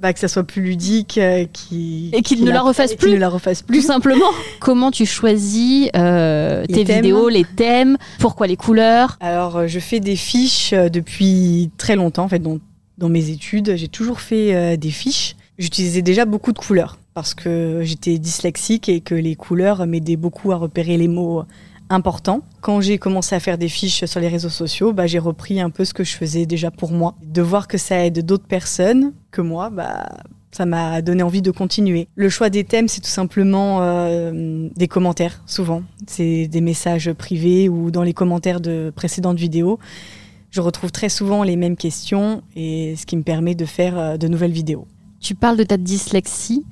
bah, 0.00 0.12
que 0.12 0.20
ça 0.20 0.28
soit 0.28 0.44
plus 0.44 0.62
ludique, 0.62 1.18
euh, 1.18 1.46
qui 1.52 2.10
et 2.12 2.22
qu'il 2.22 2.44
ne 2.44 2.50
la 2.50 2.62
refasse 2.62 2.94
plus, 2.94 3.12
ne 3.12 3.16
la 3.16 3.28
refasse 3.28 3.62
plus, 3.62 3.80
tout 3.80 3.86
simplement. 3.86 4.30
Comment 4.60 4.90
tu 4.90 5.06
choisis 5.06 5.88
euh, 5.96 6.64
tes 6.66 6.84
vidéos, 6.84 7.28
les 7.28 7.44
thèmes, 7.44 7.96
pourquoi 8.18 8.46
les 8.46 8.56
couleurs? 8.56 9.16
Alors, 9.20 9.66
je 9.66 9.78
fais 9.78 10.00
des 10.00 10.16
fiches 10.16 10.72
depuis 10.72 11.70
très 11.76 11.96
longtemps, 11.96 12.24
en 12.24 12.28
fait, 12.28 12.38
dans, 12.38 12.58
dans 12.98 13.08
mes 13.08 13.30
études, 13.30 13.76
j'ai 13.76 13.88
toujours 13.88 14.20
fait 14.20 14.76
des 14.76 14.90
fiches. 14.90 15.36
J'utilisais 15.58 16.02
déjà 16.02 16.24
beaucoup 16.24 16.52
de 16.52 16.58
couleurs 16.58 16.98
parce 17.14 17.32
que 17.32 17.80
j'étais 17.82 18.18
dyslexique 18.18 18.88
et 18.88 19.00
que 19.00 19.14
les 19.14 19.36
couleurs 19.36 19.86
m'aidaient 19.86 20.16
beaucoup 20.16 20.50
à 20.50 20.56
repérer 20.56 20.96
les 20.96 21.06
mots 21.06 21.44
important. 21.90 22.42
Quand 22.60 22.80
j'ai 22.80 22.98
commencé 22.98 23.34
à 23.34 23.40
faire 23.40 23.58
des 23.58 23.68
fiches 23.68 24.04
sur 24.04 24.20
les 24.20 24.28
réseaux 24.28 24.48
sociaux, 24.48 24.92
bah, 24.92 25.06
j'ai 25.06 25.18
repris 25.18 25.60
un 25.60 25.70
peu 25.70 25.84
ce 25.84 25.94
que 25.94 26.04
je 26.04 26.16
faisais 26.16 26.46
déjà 26.46 26.70
pour 26.70 26.92
moi. 26.92 27.14
De 27.22 27.42
voir 27.42 27.68
que 27.68 27.78
ça 27.78 28.04
aide 28.04 28.24
d'autres 28.24 28.46
personnes 28.46 29.12
que 29.30 29.40
moi, 29.40 29.70
bah, 29.70 30.08
ça 30.52 30.66
m'a 30.66 31.02
donné 31.02 31.22
envie 31.22 31.42
de 31.42 31.50
continuer. 31.50 32.08
Le 32.14 32.28
choix 32.28 32.48
des 32.48 32.64
thèmes, 32.64 32.88
c'est 32.88 33.00
tout 33.00 33.08
simplement 33.08 33.82
euh, 33.82 34.68
des 34.76 34.88
commentaires, 34.88 35.42
souvent. 35.46 35.82
C'est 36.06 36.46
des 36.46 36.60
messages 36.60 37.12
privés 37.12 37.68
ou 37.68 37.90
dans 37.90 38.02
les 38.02 38.14
commentaires 38.14 38.60
de 38.60 38.92
précédentes 38.94 39.38
vidéos. 39.38 39.78
Je 40.50 40.60
retrouve 40.60 40.92
très 40.92 41.08
souvent 41.08 41.42
les 41.42 41.56
mêmes 41.56 41.76
questions 41.76 42.42
et 42.54 42.94
ce 42.96 43.06
qui 43.06 43.16
me 43.16 43.22
permet 43.22 43.56
de 43.56 43.64
faire 43.64 43.98
euh, 43.98 44.16
de 44.16 44.28
nouvelles 44.28 44.52
vidéos. 44.52 44.86
Tu 45.20 45.34
parles 45.34 45.56
de 45.56 45.64
ta 45.64 45.76
dyslexie. 45.76 46.64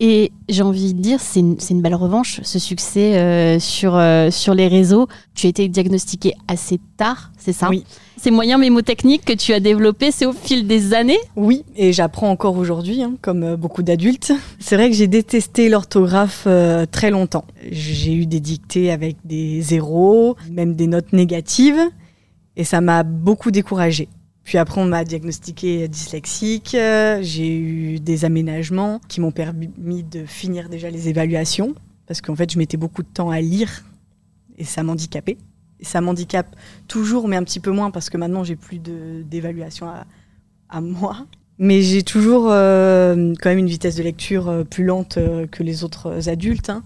Et 0.00 0.30
j'ai 0.48 0.62
envie 0.62 0.94
de 0.94 1.00
dire, 1.00 1.20
c'est 1.20 1.40
une, 1.40 1.56
une, 1.70 1.82
belle 1.82 1.96
revanche, 1.96 2.40
ce 2.44 2.60
succès 2.60 3.18
euh, 3.18 3.58
sur, 3.58 3.96
euh, 3.96 4.30
sur 4.30 4.54
les 4.54 4.68
réseaux. 4.68 5.08
Tu 5.34 5.46
as 5.46 5.50
été 5.50 5.68
diagnostiqué 5.68 6.34
assez 6.46 6.78
tard, 6.96 7.32
c'est 7.36 7.52
ça? 7.52 7.68
Oui. 7.68 7.84
Ces 8.16 8.30
moyens 8.32 8.60
mémotechniques 8.60 9.24
que 9.24 9.32
tu 9.32 9.52
as 9.52 9.60
développés, 9.60 10.10
c'est 10.10 10.26
au 10.26 10.32
fil 10.32 10.66
des 10.66 10.92
années? 10.92 11.18
Oui, 11.36 11.64
et 11.76 11.92
j'apprends 11.92 12.30
encore 12.30 12.56
aujourd'hui, 12.56 13.02
hein, 13.02 13.14
comme 13.22 13.42
euh, 13.42 13.56
beaucoup 13.56 13.82
d'adultes. 13.82 14.32
C'est 14.58 14.76
vrai 14.76 14.90
que 14.90 14.96
j'ai 14.96 15.06
détesté 15.06 15.68
l'orthographe 15.68 16.44
euh, 16.46 16.84
très 16.84 17.10
longtemps. 17.10 17.44
J'ai 17.70 18.12
eu 18.12 18.26
des 18.26 18.40
dictées 18.40 18.90
avec 18.90 19.16
des 19.24 19.60
zéros, 19.62 20.36
même 20.50 20.74
des 20.74 20.88
notes 20.88 21.12
négatives, 21.12 21.80
et 22.56 22.64
ça 22.64 22.80
m'a 22.80 23.04
beaucoup 23.04 23.52
découragée. 23.52 24.08
Puis 24.48 24.56
après, 24.56 24.80
on 24.80 24.86
m'a 24.86 25.04
diagnostiqué 25.04 25.88
dyslexique. 25.88 26.70
J'ai 27.20 27.54
eu 27.54 28.00
des 28.00 28.24
aménagements 28.24 28.98
qui 29.06 29.20
m'ont 29.20 29.30
permis 29.30 30.02
de 30.02 30.24
finir 30.24 30.70
déjà 30.70 30.88
les 30.88 31.10
évaluations, 31.10 31.74
parce 32.06 32.22
qu'en 32.22 32.34
fait, 32.34 32.50
je 32.50 32.56
mettais 32.56 32.78
beaucoup 32.78 33.02
de 33.02 33.08
temps 33.08 33.28
à 33.28 33.42
lire 33.42 33.84
et 34.56 34.64
ça 34.64 34.82
m'handicapait. 34.82 35.36
Et 35.80 35.84
ça 35.84 36.00
m'handicape 36.00 36.56
toujours, 36.86 37.28
mais 37.28 37.36
un 37.36 37.44
petit 37.44 37.60
peu 37.60 37.70
moins, 37.70 37.90
parce 37.90 38.08
que 38.08 38.16
maintenant, 38.16 38.42
j'ai 38.42 38.56
plus 38.56 38.78
d'évaluation 38.78 39.86
à, 39.86 40.06
à, 40.70 40.80
moi. 40.80 41.26
Mais 41.58 41.82
j'ai 41.82 42.02
toujours 42.02 42.46
euh, 42.48 43.34
quand 43.42 43.50
même 43.50 43.58
une 43.58 43.68
vitesse 43.68 43.96
de 43.96 44.02
lecture 44.02 44.48
euh, 44.48 44.64
plus 44.64 44.84
lente 44.84 45.18
euh, 45.18 45.46
que 45.46 45.62
les 45.62 45.84
autres 45.84 46.30
adultes. 46.30 46.70
Hein 46.70 46.84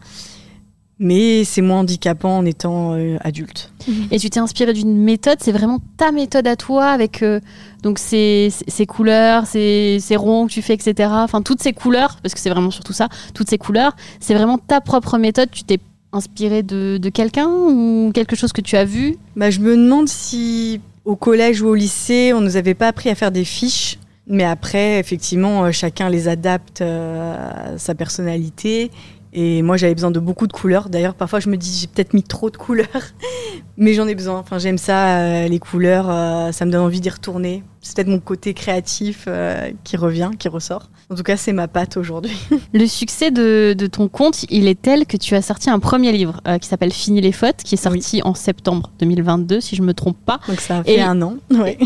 mais 1.03 1.43
c'est 1.43 1.63
moins 1.63 1.81
handicapant 1.81 2.39
en 2.39 2.47
étant 2.47 2.95
euh, 2.95 3.17
adulte. 3.23 3.73
Et 4.13 4.21
tu 4.21 4.31
t'es 4.31 4.39
inspiré 4.39 4.73
d'une 4.73 4.97
méthode, 4.97 5.39
c'est 5.41 5.51
vraiment 5.51 5.81
ta 5.97 6.13
méthode 6.13 6.47
à 6.47 6.55
toi 6.55 6.87
avec 6.87 7.25
euh, 7.25 7.41
donc 7.83 7.99
ces, 7.99 8.51
ces 8.69 8.87
couleurs, 8.87 9.47
ces, 9.47 9.99
ces, 10.01 10.15
ronds 10.15 10.47
que 10.47 10.53
tu 10.53 10.63
fais, 10.63 10.75
etc. 10.75 11.11
Enfin, 11.13 11.43
toutes 11.43 11.61
ces 11.61 11.73
couleurs, 11.73 12.19
parce 12.23 12.35
que 12.35 12.41
c'est 12.41 12.51
vraiment 12.51 12.71
surtout 12.71 12.93
ça, 12.93 13.09
toutes 13.35 13.51
ces 13.51 13.59
couleurs, 13.59 13.97
c'est 14.21 14.35
vraiment 14.35 14.59
ta 14.59 14.81
propre 14.81 15.19
méthode. 15.19 15.51
Tu 15.51 15.65
t'es 15.65 15.81
inspiré 16.13 16.63
de, 16.63 16.99
de 16.99 17.09
quelqu'un 17.09 17.49
ou 17.49 18.13
quelque 18.15 18.37
chose 18.37 18.53
que 18.53 18.61
tu 18.61 18.77
as 18.77 18.85
vu? 18.85 19.17
Bah, 19.35 19.51
Je 19.51 19.59
me 19.59 19.77
demande 19.77 20.09
si 20.09 20.81
au 21.05 21.17
collège 21.17 21.63
ou 21.63 21.67
au 21.67 21.75
lycée, 21.75 22.33
on 22.33 22.41
nous 22.41 22.57
avait 22.57 22.75
pas 22.75 22.87
appris 22.87 23.11
à 23.11 23.17
faire 23.17 23.33
des 23.33 23.45
fiches. 23.45 23.99
Mais 24.29 24.45
après, 24.45 25.01
effectivement, 25.01 25.65
euh, 25.65 25.73
chacun 25.73 26.09
les 26.09 26.29
adapte 26.29 26.81
à 26.81 27.77
sa 27.77 27.97
personnalité. 27.97 28.93
Et 29.35 29.63
moi, 29.63 29.79
j'avais 29.79 29.95
besoin 29.95 30.11
de 30.11 30.21
beaucoup 30.21 30.47
de 30.47 30.53
couleurs. 30.53 30.91
D'ailleurs, 30.91 31.15
parfois, 31.15 31.41
je 31.41 31.49
me 31.49 31.57
dis, 31.57 31.79
j'ai 31.81 31.87
peut-être 31.87 32.13
mis 32.13 32.23
trop 32.23 32.51
de 32.51 32.57
couleurs, 32.59 32.87
mais 33.79 33.95
j'en 33.95 34.07
ai 34.07 34.15
besoin. 34.15 34.39
Enfin, 34.39 34.59
j'aime 34.59 34.77
ça, 34.77 35.21
euh, 35.21 35.49
les 35.49 35.59
couleurs, 35.59 36.11
euh, 36.11 36.53
ça 36.53 36.67
me 36.67 36.71
donne 36.71 36.83
envie 36.83 37.01
d'y 37.01 37.09
retourner. 37.09 37.63
C'est 37.81 37.97
peut-être 37.97 38.09
mon 38.09 38.21
côté 38.21 38.53
créatif 38.53 39.25
euh, 39.27 39.71
qui 39.85 39.97
revient, 39.97 40.31
qui 40.39 40.49
ressort. 40.49 40.91
En 41.09 41.15
tout 41.15 41.23
cas, 41.23 41.39
c'est 41.39 41.55
ma 41.55 41.67
patte 41.67 41.97
aujourd'hui. 41.97 42.37
Le 42.75 42.87
succès 42.87 43.31
de, 43.31 43.75
de, 43.77 43.87
ton 43.87 44.09
compte, 44.09 44.45
il 44.51 44.69
est 44.69 44.81
tel 44.81 45.07
que 45.07 45.17
tu 45.17 45.35
as 45.35 45.43
sorti 45.43 45.71
un 45.71 45.79
premier 45.79 46.13
livre 46.13 46.41
qui 46.61 46.69
s'appelle 46.69 46.93
Fini 46.93 47.23
les 47.23 47.33
fautes, 47.33 47.63
qui 47.65 47.75
est 47.75 47.79
sorti 47.79 48.17
oui. 48.17 48.23
en 48.25 48.35
septembre 48.35 48.91
2022, 48.99 49.61
si 49.61 49.77
je 49.77 49.83
me 49.83 49.95
trompe 49.95 50.19
pas. 50.25 50.41
Donc 50.47 50.61
ça 50.61 50.79
a 50.79 50.85
fait 50.85 50.97
Et, 50.97 51.01
un 51.01 51.21
an. 51.23 51.37
Ouais. 51.51 51.79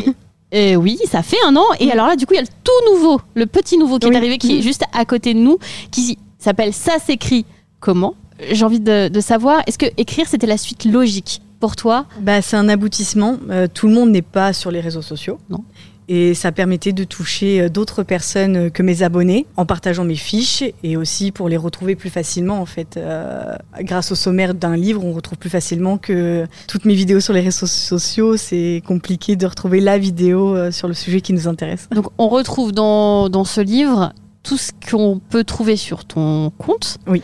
Et 0.53 0.77
oui, 0.77 0.99
ça 1.07 1.23
fait 1.23 1.37
un 1.45 1.57
an. 1.57 1.65
Et 1.81 1.91
alors 1.91 2.07
là, 2.07 2.17
du 2.17 2.25
coup, 2.27 2.35
il 2.35 2.37
y 2.37 2.41
a 2.41 2.43
le 2.43 2.49
tout 2.65 2.93
nouveau, 2.93 3.21
le 3.35 3.47
petit 3.47 3.79
nouveau 3.79 3.99
qui 3.99 4.07
oui. 4.07 4.15
est 4.15 4.17
arrivé, 4.17 4.39
qui 4.39 4.59
est 4.59 4.63
juste 4.63 4.85
à 4.93 5.05
côté 5.05 5.35
de 5.35 5.41
nous, 5.41 5.59
qui 5.91 6.19
s'appelle 6.47 6.73
Ça 6.73 6.99
s'écrit 6.99 7.45
comment 7.81 8.15
J'ai 8.51 8.65
envie 8.65 8.81
de, 8.81 9.09
de 9.09 9.21
savoir, 9.21 9.63
est-ce 9.67 9.79
que 9.79 9.87
écrire 9.97 10.27
c'était 10.29 10.47
la 10.47 10.57
suite 10.57 10.85
logique 10.85 11.43
pour 11.61 11.77
toi 11.77 12.07
bah, 12.21 12.43
C'est 12.43 12.57
un 12.57 12.69
aboutissement. 12.69 13.39
Euh, 13.51 13.67
tout 13.73 13.89
le 13.89 13.95
monde 13.95 14.11
n'est 14.11 14.23
pas 14.23 14.53
sur 14.53 14.71
les 14.71 14.81
réseaux 14.81 15.03
sociaux. 15.03 15.39
Non. 15.51 15.65
Et 16.09 16.35
ça 16.35 16.53
permettait 16.53 16.93
de 16.93 17.03
toucher 17.03 17.69
d'autres 17.69 18.05
personnes 18.05 18.71
que 18.71 18.85
mes 18.85 19.03
abonnés 19.03 19.45
en 19.57 19.67
partageant 19.67 20.05
mes 20.05 20.15
fiches 20.15 20.63
et 20.85 20.97
aussi 20.97 21.33
pour 21.33 21.49
les 21.49 21.57
retrouver 21.57 21.97
plus 21.97 22.11
facilement 22.11 22.61
en 22.61 22.67
fait. 22.67 22.97
Euh, 22.97 23.57
grâce 23.81 24.13
au 24.13 24.15
sommaire 24.15 24.55
d'un 24.55 24.77
livre, 24.77 25.05
on 25.05 25.13
retrouve 25.13 25.37
plus 25.37 25.51
facilement 25.51 25.99
que 25.99 26.47
toutes 26.69 26.85
mes 26.85 26.95
vidéos 26.95 27.19
sur 27.19 27.33
les 27.33 27.41
réseaux 27.41 27.67
sociaux. 27.67 28.37
C'est 28.37 28.83
compliqué 28.87 29.35
de 29.35 29.47
retrouver 29.47 29.81
la 29.81 29.99
vidéo 29.99 30.55
euh, 30.55 30.71
sur 30.71 30.87
le 30.87 30.95
sujet 30.95 31.21
qui 31.21 31.33
nous 31.33 31.49
intéresse. 31.49 31.89
Donc 31.91 32.07
on 32.19 32.29
retrouve 32.29 32.71
dans, 32.71 33.29
dans 33.29 33.45
ce 33.45 33.61
livre 33.61 34.13
tout 34.47 34.57
ce 34.57 34.71
qu'on 34.91 35.21
peut 35.31 35.45
trouver 35.45 35.77
sur 35.77 36.05
ton 36.05 36.51
compte. 36.59 36.99
Oui 37.07 37.23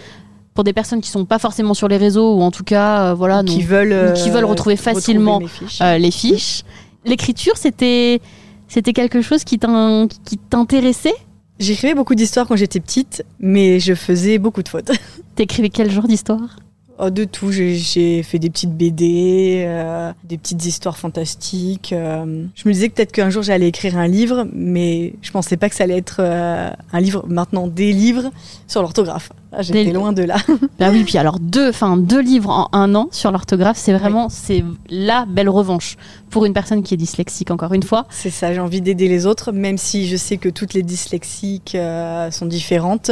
pour 0.54 0.64
des 0.64 0.72
personnes 0.72 1.00
qui 1.00 1.08
sont 1.08 1.24
pas 1.24 1.38
forcément 1.38 1.74
sur 1.74 1.88
les 1.88 1.96
réseaux 1.96 2.36
ou 2.36 2.42
en 2.42 2.50
tout 2.50 2.62
cas 2.62 3.12
euh, 3.12 3.14
voilà 3.14 3.42
qui 3.42 3.62
veulent 3.62 3.92
euh, 3.92 4.12
qui 4.12 4.28
veulent 4.28 4.44
retrouver 4.44 4.76
facilement 4.76 5.38
retrouver 5.38 5.66
fiches. 5.66 5.80
Euh, 5.80 5.96
les 5.96 6.10
fiches. 6.10 6.62
L'écriture 7.06 7.56
c'était 7.56 8.20
c'était 8.68 8.92
quelque 8.92 9.22
chose 9.22 9.44
qui 9.44 9.58
t'intéressait? 9.58 11.14
J'écrivais 11.58 11.94
beaucoup 11.94 12.14
d'histoires 12.14 12.46
quand 12.48 12.56
j'étais 12.56 12.80
petite, 12.80 13.24
mais 13.38 13.78
je 13.78 13.94
faisais 13.94 14.38
beaucoup 14.38 14.62
de 14.62 14.68
fautes. 14.68 14.90
T'écrivais 15.36 15.68
quel 15.68 15.90
genre 15.90 16.08
d'histoire? 16.08 16.56
Oh, 16.98 17.10
de 17.10 17.24
tout. 17.24 17.50
J'ai 17.50 18.22
fait 18.22 18.38
des 18.38 18.50
petites 18.50 18.76
BD, 18.76 19.64
euh, 19.66 20.12
des 20.24 20.38
petites 20.38 20.64
histoires 20.64 20.96
fantastiques. 20.96 21.92
Euh. 21.92 22.44
Je 22.54 22.68
me 22.68 22.72
disais 22.72 22.88
que 22.88 22.94
peut-être 22.94 23.12
qu'un 23.12 23.30
jour 23.30 23.42
j'allais 23.42 23.68
écrire 23.68 23.96
un 23.96 24.06
livre, 24.06 24.46
mais 24.52 25.14
je 25.22 25.30
pensais 25.30 25.56
pas 25.56 25.68
que 25.68 25.74
ça 25.74 25.84
allait 25.84 25.96
être 25.96 26.20
euh, 26.20 26.70
un 26.92 27.00
livre, 27.00 27.24
maintenant 27.28 27.66
des 27.66 27.92
livres 27.92 28.30
sur 28.66 28.82
l'orthographe. 28.82 29.30
Ah, 29.52 29.62
J'étais 29.62 29.92
loin 29.92 30.12
de 30.12 30.22
là. 30.22 30.36
bah 30.78 30.88
oui, 30.90 31.04
puis 31.04 31.18
alors 31.18 31.38
deux, 31.38 31.68
enfin 31.68 31.96
deux 31.96 32.20
livres 32.20 32.50
en 32.50 32.68
un 32.72 32.94
an 32.94 33.08
sur 33.10 33.30
l'orthographe, 33.30 33.76
c'est 33.76 33.92
vraiment 33.92 34.26
oui. 34.26 34.32
c'est 34.34 34.64
la 34.90 35.26
belle 35.26 35.48
revanche 35.48 35.96
pour 36.30 36.46
une 36.46 36.54
personne 36.54 36.82
qui 36.82 36.94
est 36.94 36.96
dyslexique. 36.96 37.50
Encore 37.50 37.74
une 37.74 37.82
fois. 37.82 38.06
C'est 38.10 38.30
ça. 38.30 38.52
J'ai 38.52 38.60
envie 38.60 38.80
d'aider 38.80 39.08
les 39.08 39.26
autres, 39.26 39.52
même 39.52 39.78
si 39.78 40.08
je 40.08 40.16
sais 40.16 40.38
que 40.38 40.48
toutes 40.48 40.74
les 40.74 40.82
dyslexiques 40.82 41.74
euh, 41.74 42.30
sont 42.30 42.46
différentes 42.46 43.10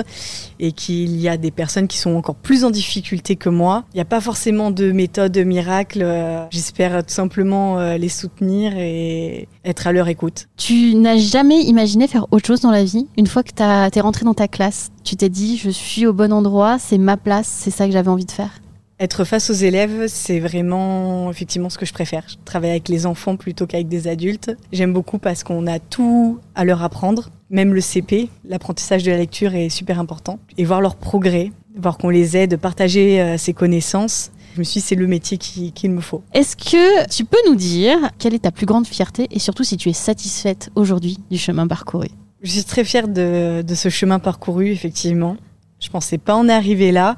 et 0.58 0.72
qu'il 0.72 1.20
y 1.20 1.28
a 1.28 1.36
des 1.36 1.50
personnes 1.50 1.86
qui 1.86 1.98
sont 1.98 2.14
encore 2.14 2.34
plus 2.34 2.64
en 2.64 2.70
difficulté 2.70 3.36
que 3.36 3.48
moi. 3.48 3.84
Il 3.92 3.96
n'y 3.96 4.00
a 4.00 4.06
pas 4.06 4.20
forcément 4.20 4.70
de 4.70 4.92
méthode 4.92 5.36
miracle. 5.38 6.00
Euh, 6.02 6.44
J'espère 6.50 7.04
tout 7.04 7.12
simplement 7.12 7.78
euh, 7.78 7.98
les 7.98 8.08
soutenir 8.08 8.72
et 8.76 9.48
être 9.64 9.86
à 9.86 9.92
leur 9.92 10.08
écoute. 10.08 10.48
Tu 10.56 10.94
n'as 10.94 11.18
jamais 11.18 11.62
imaginé 11.62 12.08
faire 12.08 12.26
autre 12.30 12.46
chose 12.46 12.60
dans 12.60 12.70
la 12.70 12.84
vie 12.84 13.06
Une 13.18 13.26
fois 13.26 13.42
que 13.42 13.50
tu 13.52 13.62
es 13.62 14.00
rentré 14.00 14.24
dans 14.24 14.34
ta 14.34 14.48
classe, 14.48 14.90
tu 15.04 15.16
t'es 15.16 15.28
dit 15.28 15.58
je 15.58 15.70
suis 15.70 16.06
au 16.06 16.12
bon 16.12 16.29
endroit, 16.30 16.78
c'est 16.78 16.98
ma 16.98 17.16
place, 17.16 17.46
c'est 17.46 17.70
ça 17.70 17.86
que 17.86 17.92
j'avais 17.92 18.08
envie 18.08 18.26
de 18.26 18.30
faire 18.30 18.60
être 19.00 19.24
face 19.24 19.48
aux 19.48 19.54
élèves, 19.54 20.08
c'est 20.08 20.40
vraiment 20.40 21.30
effectivement 21.30 21.70
ce 21.70 21.78
que 21.78 21.86
je 21.86 21.92
préfère. 21.92 22.24
Je 22.28 22.36
travaille 22.44 22.70
avec 22.70 22.88
les 22.88 23.06
enfants 23.06 23.36
plutôt 23.36 23.66
qu'avec 23.66 23.88
des 23.88 24.06
adultes. 24.06 24.54
J'aime 24.72 24.92
beaucoup 24.92 25.18
parce 25.18 25.42
qu'on 25.42 25.66
a 25.66 25.78
tout 25.78 26.38
à 26.54 26.66
leur 26.66 26.82
apprendre, 26.82 27.30
même 27.48 27.72
le 27.72 27.80
CP. 27.80 28.28
L'apprentissage 28.44 29.02
de 29.02 29.10
la 29.10 29.16
lecture 29.16 29.54
est 29.54 29.70
super 29.70 29.98
important. 29.98 30.38
Et 30.58 30.64
voir 30.66 30.82
leur 30.82 30.96
progrès, 30.96 31.50
voir 31.76 31.96
qu'on 31.96 32.10
les 32.10 32.36
aide, 32.36 32.58
partager 32.58 33.22
euh, 33.22 33.38
ses 33.38 33.54
connaissances. 33.54 34.32
Je 34.54 34.58
me 34.58 34.64
suis 34.64 34.80
dit, 34.80 34.86
c'est 34.86 34.96
le 34.96 35.06
métier 35.06 35.38
qu'il 35.38 35.72
qui 35.72 35.88
me 35.88 36.02
faut. 36.02 36.22
Est-ce 36.34 36.54
que 36.54 37.08
tu 37.08 37.24
peux 37.24 37.38
nous 37.48 37.56
dire 37.56 37.96
quelle 38.18 38.34
est 38.34 38.40
ta 38.40 38.50
plus 38.50 38.66
grande 38.66 38.86
fierté 38.86 39.28
et 39.30 39.38
surtout 39.38 39.64
si 39.64 39.78
tu 39.78 39.88
es 39.88 39.94
satisfaite 39.94 40.70
aujourd'hui 40.74 41.18
du 41.30 41.38
chemin 41.38 41.66
parcouru? 41.66 42.08
Je 42.42 42.50
suis 42.50 42.64
très 42.64 42.84
fière 42.84 43.08
de, 43.08 43.62
de 43.62 43.74
ce 43.74 43.88
chemin 43.88 44.18
parcouru, 44.18 44.70
effectivement. 44.70 45.36
Je 45.80 45.88
pensais 45.88 46.18
pas 46.18 46.34
en 46.34 46.48
arriver 46.48 46.92
là 46.92 47.16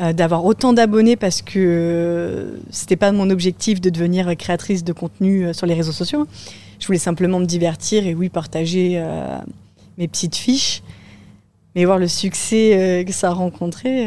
euh, 0.00 0.12
d'avoir 0.12 0.44
autant 0.44 0.72
d'abonnés 0.72 1.16
parce 1.16 1.42
que 1.42 1.58
euh, 1.58 2.58
c'était 2.70 2.96
pas 2.96 3.10
mon 3.12 3.30
objectif 3.30 3.80
de 3.80 3.90
devenir 3.90 4.36
créatrice 4.36 4.84
de 4.84 4.92
contenu 4.92 5.46
euh, 5.46 5.52
sur 5.52 5.66
les 5.66 5.74
réseaux 5.74 5.92
sociaux. 5.92 6.26
Je 6.78 6.86
voulais 6.86 6.98
simplement 6.98 7.40
me 7.40 7.46
divertir 7.46 8.06
et 8.06 8.14
oui 8.14 8.28
partager 8.28 8.92
euh, 8.94 9.38
mes 9.98 10.06
petites 10.06 10.36
fiches, 10.36 10.82
mais 11.74 11.84
voir 11.84 11.98
le 11.98 12.06
succès 12.06 13.04
que 13.04 13.12
ça 13.12 13.30
a 13.30 13.32
rencontré. 13.32 14.06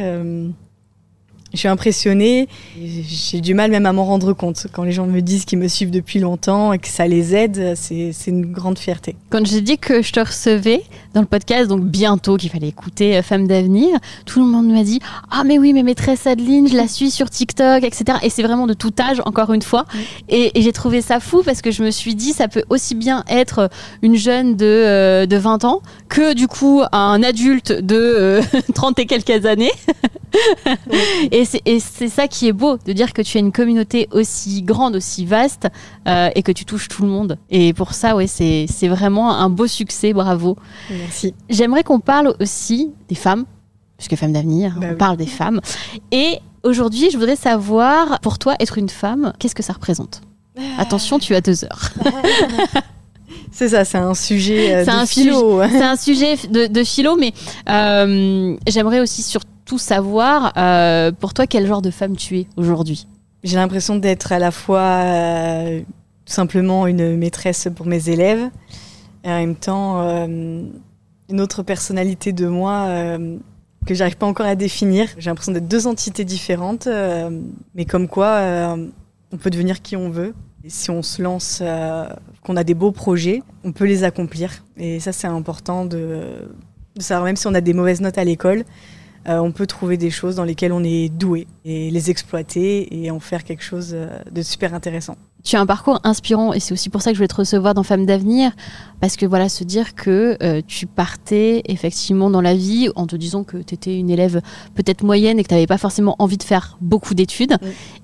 Je 1.53 1.57
suis 1.57 1.67
impressionnée. 1.67 2.47
J'ai 2.79 3.41
du 3.41 3.53
mal 3.53 3.71
même 3.71 3.85
à 3.85 3.93
m'en 3.93 4.05
rendre 4.05 4.33
compte. 4.33 4.67
Quand 4.71 4.83
les 4.83 4.91
gens 4.91 5.05
me 5.05 5.21
disent 5.21 5.45
qu'ils 5.45 5.59
me 5.59 5.67
suivent 5.67 5.91
depuis 5.91 6.19
longtemps 6.19 6.73
et 6.73 6.79
que 6.79 6.87
ça 6.87 7.07
les 7.07 7.35
aide, 7.35 7.73
c'est 7.75 8.13
une 8.27 8.45
grande 8.51 8.79
fierté. 8.79 9.15
Quand 9.29 9.45
j'ai 9.45 9.61
dit 9.61 9.77
que 9.77 10.01
je 10.01 10.11
te 10.11 10.19
recevais 10.19 10.83
dans 11.13 11.21
le 11.21 11.27
podcast, 11.27 11.67
donc 11.67 11.81
bientôt 11.81 12.37
qu'il 12.37 12.49
fallait 12.49 12.69
écouter 12.69 13.17
euh, 13.17 13.21
Femme 13.21 13.47
d'avenir, 13.47 13.97
tout 14.25 14.39
le 14.39 14.45
monde 14.45 14.67
m'a 14.67 14.83
dit 14.83 14.99
Ah, 15.29 15.43
mais 15.43 15.59
oui, 15.59 15.73
mais 15.73 15.83
maîtresse 15.83 16.25
Adeline, 16.25 16.67
je 16.67 16.75
la 16.75 16.87
suis 16.89 17.11
sur 17.11 17.29
TikTok, 17.29 17.83
etc. 17.83 18.19
Et 18.23 18.29
c'est 18.29 18.43
vraiment 18.43 18.67
de 18.67 18.73
tout 18.73 18.93
âge, 18.99 19.21
encore 19.25 19.53
une 19.53 19.61
fois. 19.61 19.85
Et, 20.29 20.57
et 20.57 20.61
j'ai 20.61 20.71
trouvé 20.71 21.01
ça 21.01 21.19
fou 21.19 21.43
parce 21.43 21.61
que 21.61 21.71
je 21.71 21.83
me 21.83 21.91
suis 21.91 22.15
dit 22.15 22.31
Ça 22.31 22.47
peut 22.47 22.63
aussi 22.69 22.95
bien 22.95 23.23
être 23.27 23.69
une 24.01 24.15
jeune 24.15 24.55
de, 24.55 24.65
euh, 24.65 25.25
de 25.25 25.37
20 25.37 25.65
ans 25.65 25.81
que 26.09 26.33
du 26.33 26.47
coup 26.47 26.81
un 26.91 27.23
adulte 27.23 27.71
de 27.71 27.95
euh, 27.95 28.41
30 28.73 28.99
et 28.99 29.05
quelques 29.05 29.45
années. 29.45 29.71
Et 31.65 31.79
c'est 31.79 32.09
ça 32.09 32.27
qui 32.27 32.47
est 32.47 32.53
beau, 32.53 32.77
de 32.85 32.93
dire 32.93 33.13
que 33.13 33.21
tu 33.21 33.37
as 33.37 33.39
une 33.39 33.51
communauté 33.51 34.07
aussi 34.11 34.61
grande, 34.63 34.95
aussi 34.95 35.25
vaste, 35.25 35.67
euh, 36.07 36.29
et 36.35 36.43
que 36.43 36.51
tu 36.51 36.65
touches 36.65 36.87
tout 36.87 37.03
le 37.03 37.09
monde. 37.09 37.37
Et 37.49 37.73
pour 37.73 37.93
ça, 37.93 38.15
ouais, 38.15 38.27
c'est 38.27 38.87
vraiment 38.87 39.31
un 39.35 39.49
beau 39.49 39.67
succès, 39.67 40.13
bravo. 40.13 40.57
Merci. 40.89 41.33
J'aimerais 41.49 41.83
qu'on 41.83 41.99
parle 41.99 42.35
aussi 42.39 42.91
des 43.09 43.15
femmes, 43.15 43.45
puisque 43.97 44.15
Femmes 44.15 44.33
d'avenir, 44.33 44.75
bah 44.79 44.87
on 44.87 44.91
oui. 44.91 44.97
parle 44.97 45.17
des 45.17 45.27
femmes. 45.27 45.61
Et 46.11 46.39
aujourd'hui, 46.63 47.09
je 47.11 47.17
voudrais 47.17 47.35
savoir, 47.35 48.19
pour 48.21 48.39
toi, 48.39 48.55
être 48.59 48.77
une 48.77 48.89
femme, 48.89 49.33
qu'est-ce 49.39 49.55
que 49.55 49.63
ça 49.63 49.73
représente? 49.73 50.21
Attention, 50.77 51.17
tu 51.17 51.33
as 51.35 51.41
deux 51.41 51.63
heures. 51.63 51.91
C'est 53.53 53.69
ça, 53.69 53.83
c'est 53.83 53.97
un 53.97 54.13
sujet 54.13 54.75
euh, 54.75 54.85
de 54.85 54.89
un 54.89 55.05
philo. 55.05 55.61
C'est 55.69 55.83
un 55.83 55.97
sujet 55.97 56.35
de, 56.49 56.67
de 56.67 56.83
philo, 56.85 57.17
mais 57.17 57.33
euh, 57.69 58.55
j'aimerais 58.65 59.01
aussi 59.01 59.21
surtout 59.23 59.47
savoir, 59.77 60.53
euh, 60.57 61.11
pour 61.11 61.33
toi, 61.33 61.47
quel 61.47 61.67
genre 61.67 61.81
de 61.81 61.91
femme 61.91 62.15
tu 62.15 62.39
es 62.39 62.47
aujourd'hui? 62.57 63.07
J'ai 63.43 63.55
l'impression 63.55 63.95
d'être 63.95 64.31
à 64.31 64.39
la 64.39 64.51
fois 64.51 64.81
euh, 64.81 65.79
tout 66.25 66.33
simplement 66.33 66.87
une 66.87 67.17
maîtresse 67.17 67.67
pour 67.75 67.85
mes 67.87 68.09
élèves 68.09 68.49
et 69.23 69.29
en 69.29 69.39
même 69.39 69.55
temps 69.55 70.01
euh, 70.01 70.63
une 71.29 71.41
autre 71.41 71.63
personnalité 71.63 72.33
de 72.33 72.47
moi 72.47 72.85
euh, 72.87 73.37
que 73.85 73.95
j'arrive 73.95 74.17
pas 74.17 74.27
encore 74.27 74.45
à 74.45 74.55
définir. 74.55 75.07
J'ai 75.17 75.29
l'impression 75.29 75.53
d'être 75.53 75.67
deux 75.67 75.87
entités 75.87 76.23
différentes, 76.23 76.87
euh, 76.87 77.31
mais 77.73 77.85
comme 77.85 78.07
quoi 78.07 78.27
euh, 78.27 78.87
on 79.31 79.37
peut 79.37 79.49
devenir 79.49 79.81
qui 79.81 79.95
on 79.95 80.09
veut. 80.09 80.33
Et 80.63 80.69
si 80.69 80.91
on 80.91 81.01
se 81.01 81.21
lance, 81.21 81.59
euh, 81.63 82.07
qu'on 82.43 82.55
a 82.55 82.63
des 82.63 82.75
beaux 82.75 82.91
projets, 82.91 83.41
on 83.63 83.71
peut 83.71 83.85
les 83.85 84.03
accomplir. 84.03 84.63
Et 84.77 84.99
ça, 84.99 85.11
c'est 85.11 85.25
important 85.27 85.85
de 85.85 86.47
savoir, 86.99 87.25
même 87.25 87.35
si 87.35 87.47
on 87.47 87.55
a 87.55 87.61
des 87.61 87.73
mauvaises 87.73 88.01
notes 88.01 88.19
à 88.19 88.23
l'école, 88.23 88.63
euh, 89.27 89.37
on 89.37 89.51
peut 89.51 89.67
trouver 89.67 89.97
des 89.97 90.09
choses 90.09 90.35
dans 90.35 90.43
lesquelles 90.43 90.73
on 90.73 90.83
est 90.83 91.09
doué 91.09 91.47
et 91.65 91.91
les 91.91 92.09
exploiter 92.09 93.03
et 93.03 93.11
en 93.11 93.19
faire 93.19 93.43
quelque 93.43 93.63
chose 93.63 93.91
euh, 93.93 94.19
de 94.31 94.41
super 94.41 94.73
intéressant. 94.73 95.15
Tu 95.43 95.55
as 95.55 95.59
un 95.59 95.65
parcours 95.65 95.99
inspirant 96.03 96.53
et 96.53 96.59
c'est 96.59 96.73
aussi 96.73 96.89
pour 96.89 97.01
ça 97.01 97.09
que 97.09 97.15
je 97.15 97.19
voulais 97.19 97.27
te 97.27 97.35
recevoir 97.35 97.73
dans 97.73 97.81
Femmes 97.81 98.05
d'avenir 98.05 98.51
parce 98.99 99.15
que 99.15 99.25
voilà 99.25 99.49
se 99.49 99.63
dire 99.63 99.95
que 99.95 100.37
euh, 100.43 100.61
tu 100.67 100.85
partais 100.85 101.63
effectivement 101.65 102.29
dans 102.29 102.41
la 102.41 102.53
vie 102.53 102.89
en 102.95 103.07
te 103.07 103.15
disant 103.15 103.43
que 103.43 103.57
tu 103.57 103.73
étais 103.73 103.97
une 103.97 104.11
élève 104.11 104.41
peut-être 104.75 105.03
moyenne 105.03 105.39
et 105.39 105.43
que 105.43 105.47
tu 105.47 105.55
n'avais 105.55 105.65
pas 105.65 105.79
forcément 105.79 106.15
envie 106.19 106.37
de 106.37 106.43
faire 106.43 106.77
beaucoup 106.79 107.15
d'études 107.15 107.57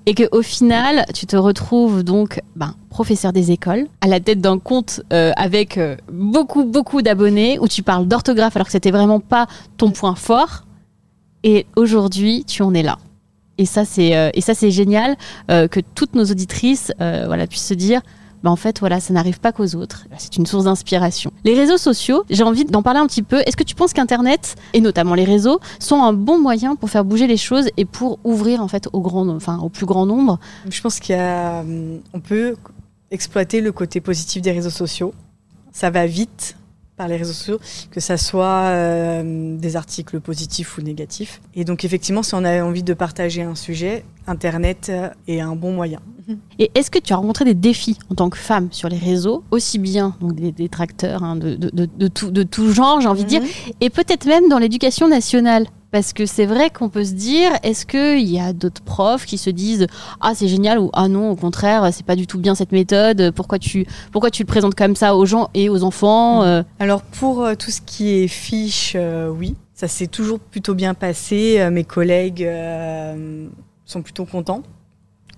et 0.06 0.14
que 0.14 0.24
au 0.32 0.42
final 0.42 1.04
tu 1.14 1.26
te 1.26 1.36
retrouves 1.36 2.02
donc 2.02 2.40
ben, 2.56 2.74
professeur 2.90 3.32
des 3.32 3.52
écoles 3.52 3.86
à 4.00 4.08
la 4.08 4.18
tête 4.18 4.40
d'un 4.40 4.58
compte 4.58 5.02
euh, 5.12 5.30
avec 5.36 5.78
beaucoup 6.12 6.64
beaucoup 6.64 7.02
d'abonnés 7.02 7.60
où 7.60 7.68
tu 7.68 7.84
parles 7.84 8.08
d'orthographe 8.08 8.56
alors 8.56 8.66
que 8.66 8.72
c'était 8.72 8.90
vraiment 8.90 9.20
pas 9.20 9.46
ton 9.76 9.92
point 9.92 10.16
fort 10.16 10.64
et 11.44 11.66
aujourd'hui 11.76 12.44
tu 12.46 12.62
en 12.62 12.74
es 12.74 12.82
là. 12.82 12.98
Et 13.58 13.66
ça, 13.66 13.84
c'est 13.84 14.16
euh, 14.16 14.30
et 14.34 14.40
ça 14.40 14.54
c'est 14.54 14.70
génial 14.70 15.16
euh, 15.50 15.68
que 15.68 15.80
toutes 15.94 16.14
nos 16.14 16.24
auditrices 16.24 16.92
euh, 17.00 17.24
voilà 17.26 17.46
puissent 17.46 17.66
se 17.66 17.74
dire. 17.74 18.00
Bah 18.44 18.50
en 18.52 18.56
fait, 18.56 18.78
voilà, 18.78 19.00
ça 19.00 19.12
n'arrive 19.12 19.40
pas 19.40 19.50
qu'aux 19.50 19.74
autres. 19.74 20.06
C'est 20.16 20.36
une 20.36 20.46
source 20.46 20.62
d'inspiration. 20.62 21.32
Les 21.42 21.54
réseaux 21.54 21.76
sociaux, 21.76 22.22
j'ai 22.30 22.44
envie 22.44 22.64
d'en 22.64 22.84
parler 22.84 23.00
un 23.00 23.08
petit 23.08 23.24
peu. 23.24 23.40
Est-ce 23.44 23.56
que 23.56 23.64
tu 23.64 23.74
penses 23.74 23.92
qu'Internet, 23.92 24.54
et 24.74 24.80
notamment 24.80 25.14
les 25.14 25.24
réseaux, 25.24 25.58
sont 25.80 26.04
un 26.04 26.12
bon 26.12 26.38
moyen 26.38 26.76
pour 26.76 26.88
faire 26.88 27.04
bouger 27.04 27.26
les 27.26 27.36
choses 27.36 27.68
et 27.76 27.84
pour 27.84 28.20
ouvrir 28.22 28.62
en 28.62 28.68
fait 28.68 28.88
au, 28.92 29.00
grand, 29.00 29.28
enfin, 29.30 29.58
au 29.58 29.68
plus 29.70 29.86
grand 29.86 30.06
nombre? 30.06 30.38
Je 30.70 30.80
pense 30.80 31.00
qu'il 31.00 31.16
y 31.16 31.18
a, 31.18 31.64
on 32.14 32.20
peut 32.20 32.54
exploiter 33.10 33.60
le 33.60 33.72
côté 33.72 34.00
positif 34.00 34.40
des 34.40 34.52
réseaux 34.52 34.70
sociaux. 34.70 35.12
Ça 35.72 35.90
va 35.90 36.06
vite 36.06 36.57
par 36.98 37.08
les 37.08 37.16
réseaux 37.16 37.32
sociaux, 37.32 37.60
que 37.90 38.00
ça 38.00 38.18
soit 38.18 38.66
euh, 38.66 39.56
des 39.56 39.76
articles 39.76 40.20
positifs 40.20 40.76
ou 40.76 40.82
négatifs. 40.82 41.40
Et 41.54 41.64
donc 41.64 41.84
effectivement, 41.84 42.22
si 42.22 42.34
on 42.34 42.44
a 42.44 42.62
envie 42.62 42.82
de 42.82 42.92
partager 42.92 43.42
un 43.42 43.54
sujet, 43.54 44.04
Internet 44.26 44.88
euh, 44.90 45.08
est 45.26 45.40
un 45.40 45.56
bon 45.56 45.72
moyen. 45.72 46.00
Et 46.58 46.70
est-ce 46.74 46.90
que 46.90 46.98
tu 46.98 47.14
as 47.14 47.16
rencontré 47.16 47.46
des 47.46 47.54
défis 47.54 47.98
en 48.10 48.14
tant 48.14 48.28
que 48.28 48.36
femme 48.36 48.68
sur 48.70 48.90
les 48.90 48.98
réseaux, 48.98 49.44
aussi 49.50 49.78
bien 49.78 50.14
donc 50.20 50.34
des 50.34 50.52
détracteurs 50.52 51.22
hein, 51.22 51.36
de, 51.36 51.54
de, 51.54 51.70
de, 51.72 51.86
de, 51.86 52.08
tout, 52.08 52.30
de 52.30 52.42
tout 52.42 52.70
genre, 52.70 53.00
j'ai 53.00 53.08
envie 53.08 53.24
de 53.24 53.28
dire, 53.28 53.42
et 53.80 53.88
peut-être 53.88 54.26
même 54.26 54.46
dans 54.50 54.58
l'éducation 54.58 55.08
nationale? 55.08 55.66
Parce 55.90 56.12
que 56.12 56.26
c'est 56.26 56.46
vrai 56.46 56.70
qu'on 56.70 56.88
peut 56.88 57.04
se 57.04 57.14
dire, 57.14 57.50
est-ce 57.62 57.86
qu'il 57.86 58.28
y 58.28 58.38
a 58.38 58.52
d'autres 58.52 58.82
profs 58.82 59.26
qui 59.26 59.38
se 59.38 59.50
disent 59.50 59.86
ah 60.20 60.32
c'est 60.34 60.48
génial 60.48 60.78
ou 60.78 60.90
ah 60.92 61.08
non 61.08 61.30
au 61.30 61.36
contraire 61.36 61.88
c'est 61.92 62.04
pas 62.04 62.16
du 62.16 62.26
tout 62.26 62.38
bien 62.38 62.54
cette 62.54 62.72
méthode, 62.72 63.32
pourquoi 63.34 63.58
tu 63.58 63.86
pourquoi 64.12 64.30
tu 64.30 64.42
le 64.42 64.46
présentes 64.46 64.74
comme 64.74 64.96
ça 64.96 65.16
aux 65.16 65.26
gens 65.26 65.48
et 65.54 65.68
aux 65.68 65.82
enfants 65.82 66.42
euh? 66.42 66.62
Alors 66.78 67.02
pour 67.02 67.44
euh, 67.44 67.54
tout 67.54 67.70
ce 67.70 67.80
qui 67.80 68.10
est 68.10 68.28
fiche, 68.28 68.92
euh, 68.94 69.28
oui, 69.28 69.56
ça 69.74 69.88
s'est 69.88 70.06
toujours 70.06 70.38
plutôt 70.38 70.74
bien 70.74 70.94
passé. 70.94 71.56
Euh, 71.58 71.70
mes 71.70 71.84
collègues 71.84 72.48
sont 73.84 74.02
plutôt 74.02 74.24
contents. 74.24 74.62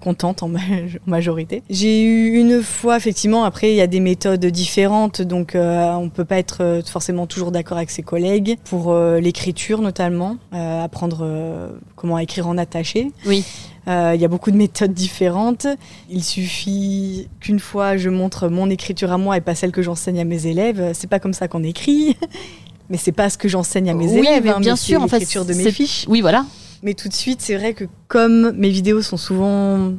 Contente 0.00 0.42
en, 0.42 0.48
ma- 0.48 0.58
en 1.06 1.10
majorité. 1.10 1.62
J'ai 1.70 2.02
eu 2.02 2.38
une 2.40 2.62
fois, 2.62 2.96
effectivement, 2.96 3.44
après, 3.44 3.70
il 3.70 3.76
y 3.76 3.80
a 3.80 3.86
des 3.86 4.00
méthodes 4.00 4.44
différentes, 4.46 5.22
donc 5.22 5.54
euh, 5.54 5.92
on 5.92 6.08
peut 6.08 6.24
pas 6.24 6.38
être 6.38 6.62
euh, 6.62 6.82
forcément 6.82 7.26
toujours 7.26 7.50
d'accord 7.52 7.76
avec 7.76 7.90
ses 7.90 8.02
collègues. 8.02 8.56
Pour 8.64 8.90
euh, 8.92 9.20
l'écriture, 9.20 9.82
notamment, 9.82 10.36
euh, 10.54 10.84
apprendre 10.84 11.70
comment 11.96 12.18
écrire 12.18 12.48
en 12.48 12.56
attaché. 12.58 13.10
Oui. 13.26 13.44
Il 13.86 14.20
y 14.20 14.24
a 14.24 14.28
beaucoup 14.28 14.52
de 14.52 14.56
méthodes 14.56 14.92
différentes. 14.94 15.66
Il 16.08 16.22
suffit 16.22 17.28
qu'une 17.40 17.58
fois 17.58 17.96
je 17.96 18.08
montre 18.08 18.48
mon 18.48 18.70
écriture 18.70 19.10
à 19.10 19.18
moi 19.18 19.36
et 19.36 19.40
pas 19.40 19.56
celle 19.56 19.72
que 19.72 19.82
j'enseigne 19.82 20.20
à 20.20 20.24
mes 20.24 20.46
élèves. 20.46 20.90
C'est 20.94 21.08
pas 21.08 21.18
comme 21.18 21.32
ça 21.32 21.48
qu'on 21.48 21.64
écrit. 21.64 22.16
Mais 22.90 22.98
c'est 22.98 23.10
pas 23.12 23.30
ce 23.30 23.38
que 23.38 23.48
j'enseigne 23.48 23.90
à 23.90 23.94
mes 23.94 24.06
Oui, 24.06 24.18
élèves, 24.18 24.44
mais 24.44 24.50
hein, 24.50 24.60
bien 24.60 24.72
mais 24.72 24.76
sûr, 24.76 25.00
en 25.02 25.06
fait, 25.08 25.18
de 25.20 25.54
mes 25.54 25.70
fiches. 25.70 26.06
Oui 26.08 26.20
voilà. 26.20 26.44
Mais 26.82 26.94
tout 26.94 27.08
de 27.08 27.14
suite, 27.14 27.40
c'est 27.42 27.56
vrai 27.56 27.74
que 27.74 27.84
comme 28.08 28.52
mes 28.52 28.70
vidéos 28.70 29.02
sont 29.02 29.16
souvent 29.16 29.92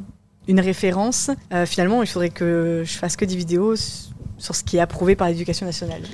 une 0.48 0.60
référence, 0.60 1.30
euh, 1.52 1.66
finalement, 1.66 2.02
il 2.02 2.08
faudrait 2.08 2.30
que 2.30 2.82
je 2.84 2.92
fasse 2.94 3.16
que 3.16 3.24
des 3.24 3.36
vidéos 3.36 3.74
sur 4.38 4.54
ce 4.56 4.64
qui 4.64 4.76
est 4.76 4.80
approuvé 4.80 5.14
par 5.14 5.28
l'éducation 5.28 5.66
nationale. 5.66 6.02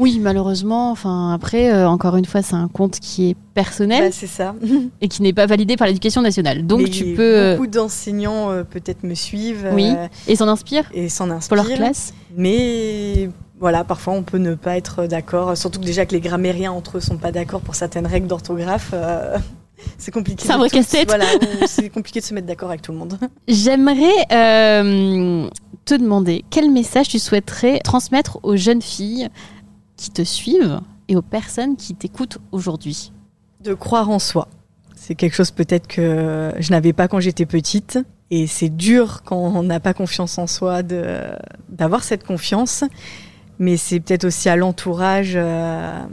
Oui 0.00 0.18
malheureusement, 0.20 0.90
enfin 0.90 1.32
après 1.32 1.72
euh, 1.72 1.88
encore 1.88 2.16
une 2.16 2.24
fois 2.24 2.42
c'est 2.42 2.56
un 2.56 2.66
compte 2.66 2.98
qui 2.98 3.30
est 3.30 3.36
personnel 3.54 4.06
Bah, 4.06 4.10
c'est 4.10 4.26
ça. 4.26 4.56
et 5.00 5.06
qui 5.06 5.22
n'est 5.22 5.32
pas 5.32 5.46
validé 5.46 5.76
par 5.76 5.86
l'éducation 5.86 6.20
nationale. 6.20 6.66
Donc 6.66 6.80
Mais 6.82 6.88
tu 6.88 7.14
peux 7.14 7.22
euh, 7.22 7.54
Beaucoup 7.54 7.68
d'enseignants 7.68 8.50
euh, 8.50 8.64
peut-être 8.64 9.04
me 9.04 9.14
suivent 9.14 9.68
Oui. 9.72 9.94
euh, 9.96 10.08
et 10.26 10.34
s'en 10.34 10.48
inspire 10.48 10.90
et 10.92 11.08
s'en 11.08 11.26
pour 11.28 11.36
inspirent. 11.36 11.56
leur 11.58 11.76
classe. 11.76 12.12
Mais 12.36 13.30
voilà, 13.60 13.84
parfois 13.84 14.14
on 14.14 14.24
peut 14.24 14.38
ne 14.38 14.56
pas 14.56 14.76
être 14.76 15.06
d'accord, 15.06 15.56
surtout 15.56 15.78
que 15.78 15.84
déjà 15.86 16.04
que 16.06 16.12
les 16.12 16.20
grammairiens 16.20 16.72
entre 16.72 16.96
eux 16.96 17.00
sont 17.00 17.16
pas 17.18 17.30
d'accord 17.30 17.60
pour 17.60 17.76
certaines 17.76 18.08
règles 18.08 18.26
d'orthographe. 18.26 18.92
C'est 19.98 20.10
compliqué. 20.10 20.44
C'est 20.44 20.52
un 20.52 20.56
de 20.56 20.60
vrai 20.60 20.70
casse-tête. 20.70 21.08
Voilà, 21.08 21.26
c'est 21.66 21.88
compliqué 21.90 22.20
de 22.20 22.24
se 22.24 22.34
mettre 22.34 22.46
d'accord 22.46 22.68
avec 22.68 22.82
tout 22.82 22.92
le 22.92 22.98
monde. 22.98 23.18
J'aimerais 23.48 24.12
euh, 24.32 25.48
te 25.84 25.94
demander 25.94 26.44
quel 26.50 26.70
message 26.70 27.08
tu 27.08 27.18
souhaiterais 27.18 27.80
transmettre 27.80 28.38
aux 28.42 28.56
jeunes 28.56 28.82
filles 28.82 29.28
qui 29.96 30.10
te 30.10 30.22
suivent 30.22 30.80
et 31.08 31.16
aux 31.16 31.22
personnes 31.22 31.76
qui 31.76 31.94
t'écoutent 31.94 32.38
aujourd'hui? 32.52 33.12
De 33.62 33.74
croire 33.74 34.10
en 34.10 34.18
soi. 34.18 34.48
C'est 34.94 35.14
quelque 35.14 35.34
chose 35.34 35.50
peut-être 35.50 35.86
que 35.86 36.52
je 36.58 36.70
n'avais 36.70 36.92
pas 36.92 37.08
quand 37.08 37.20
j'étais 37.20 37.46
petite. 37.46 37.98
Et 38.30 38.46
c'est 38.46 38.70
dur 38.70 39.22
quand 39.24 39.36
on 39.36 39.62
n'a 39.62 39.80
pas 39.80 39.94
confiance 39.94 40.38
en 40.38 40.46
soi 40.46 40.82
d'avoir 40.82 42.02
cette 42.02 42.24
confiance. 42.24 42.84
Mais 43.58 43.76
c'est 43.76 44.00
peut-être 44.00 44.24
aussi 44.24 44.48
à 44.48 44.56
l'entourage 44.56 45.34
euh, 45.36 46.04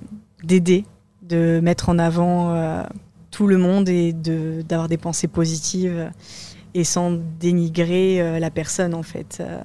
d'aider, 0.44 0.86
de 1.24 1.60
mettre 1.64 1.90
en 1.90 1.98
avant 1.98 2.52
euh, 2.52 2.84
tout 3.32 3.48
le 3.48 3.58
monde 3.58 3.90
et 3.90 4.14
d'avoir 4.14 4.88
des 4.88 4.98
pensées 4.98 5.28
positives 5.28 6.12
et 6.74 6.84
sans 6.84 7.18
dénigrer 7.40 8.22
euh, 8.22 8.40
la 8.40 8.50
personne 8.50 8.94
en 8.94 9.04
fait. 9.04 9.40
Euh, 9.40 9.62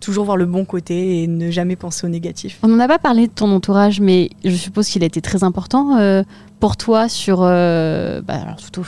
toujours 0.00 0.24
voir 0.24 0.36
le 0.36 0.46
bon 0.46 0.64
côté 0.64 1.22
et 1.22 1.26
ne 1.26 1.50
jamais 1.50 1.74
penser 1.74 2.06
au 2.06 2.10
négatif. 2.10 2.60
On 2.62 2.68
n'en 2.68 2.78
a 2.78 2.86
pas 2.86 3.00
parlé 3.00 3.26
de 3.26 3.32
ton 3.32 3.50
entourage, 3.50 4.00
mais 4.00 4.30
je 4.44 4.54
suppose 4.54 4.88
qu'il 4.88 5.02
a 5.02 5.06
été 5.06 5.20
très 5.20 5.42
important 5.42 5.96
euh, 5.98 6.22
pour 6.60 6.76
toi 6.76 7.08
sur 7.08 7.38
bah, 7.40 8.56
tout, 8.72 8.82
au, 8.82 8.84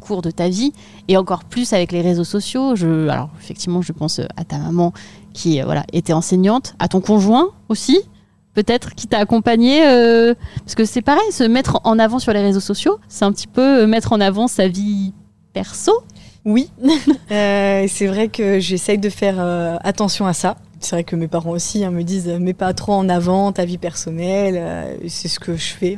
cours 0.00 0.22
de 0.22 0.30
ta 0.30 0.48
vie 0.48 0.72
et 1.08 1.16
encore 1.16 1.44
plus 1.44 1.74
avec 1.74 1.92
les 1.92 2.00
réseaux 2.00 2.24
sociaux. 2.24 2.74
Je, 2.76 3.08
alors 3.08 3.28
effectivement, 3.40 3.82
je 3.82 3.92
pense 3.92 4.20
à 4.36 4.44
ta 4.44 4.58
maman 4.58 4.92
qui 5.34 5.60
voilà 5.60 5.84
était 5.92 6.14
enseignante, 6.14 6.74
à 6.78 6.88
ton 6.88 7.00
conjoint 7.00 7.50
aussi, 7.68 8.00
peut-être 8.54 8.94
qui 8.94 9.06
t'a 9.06 9.18
accompagné, 9.18 9.86
euh, 9.86 10.34
parce 10.60 10.74
que 10.74 10.84
c'est 10.84 11.02
pareil, 11.02 11.32
se 11.32 11.44
mettre 11.44 11.80
en 11.84 11.98
avant 11.98 12.18
sur 12.18 12.32
les 12.32 12.40
réseaux 12.42 12.60
sociaux, 12.60 12.98
c'est 13.08 13.24
un 13.24 13.32
petit 13.32 13.46
peu 13.46 13.82
euh, 13.82 13.86
mettre 13.86 14.12
en 14.12 14.20
avant 14.20 14.46
sa 14.46 14.68
vie 14.68 15.12
perso. 15.52 15.92
Oui, 16.44 16.70
Euh, 17.30 17.86
c'est 17.88 18.06
vrai 18.08 18.28
que 18.28 18.60
j'essaye 18.60 18.98
de 18.98 19.08
faire 19.08 19.36
euh, 19.38 19.76
attention 19.84 20.26
à 20.26 20.34
ça. 20.34 20.56
C'est 20.80 20.96
vrai 20.96 21.04
que 21.04 21.16
mes 21.16 21.28
parents 21.28 21.52
aussi 21.52 21.82
hein, 21.82 21.90
me 21.90 22.02
disent 22.02 22.28
mets 22.28 22.52
pas 22.52 22.74
trop 22.74 22.92
en 22.92 23.08
avant 23.08 23.52
ta 23.52 23.64
vie 23.64 23.78
personnelle. 23.78 24.98
c'est 25.08 25.28
ce 25.28 25.40
que 25.40 25.56
je 25.56 25.72
fais. 25.72 25.96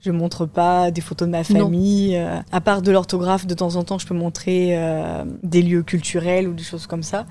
Je 0.00 0.10
montre 0.10 0.44
pas 0.44 0.90
des 0.90 1.00
photos 1.00 1.28
de 1.28 1.32
ma 1.32 1.44
famille. 1.44 2.20
à 2.50 2.60
part 2.60 2.82
de 2.82 2.90
l'orthographe, 2.90 3.46
de 3.46 3.54
temps 3.54 3.76
en 3.76 3.84
temps, 3.84 3.98
je 3.98 4.06
peux 4.06 4.14
montrer 4.14 4.76
des 5.44 5.62
lieux 5.62 5.84
culturels 5.84 6.48
ou 6.48 6.52
des 6.52 6.64
choses 6.64 6.88
comme 6.88 7.04
ça. 7.04 7.24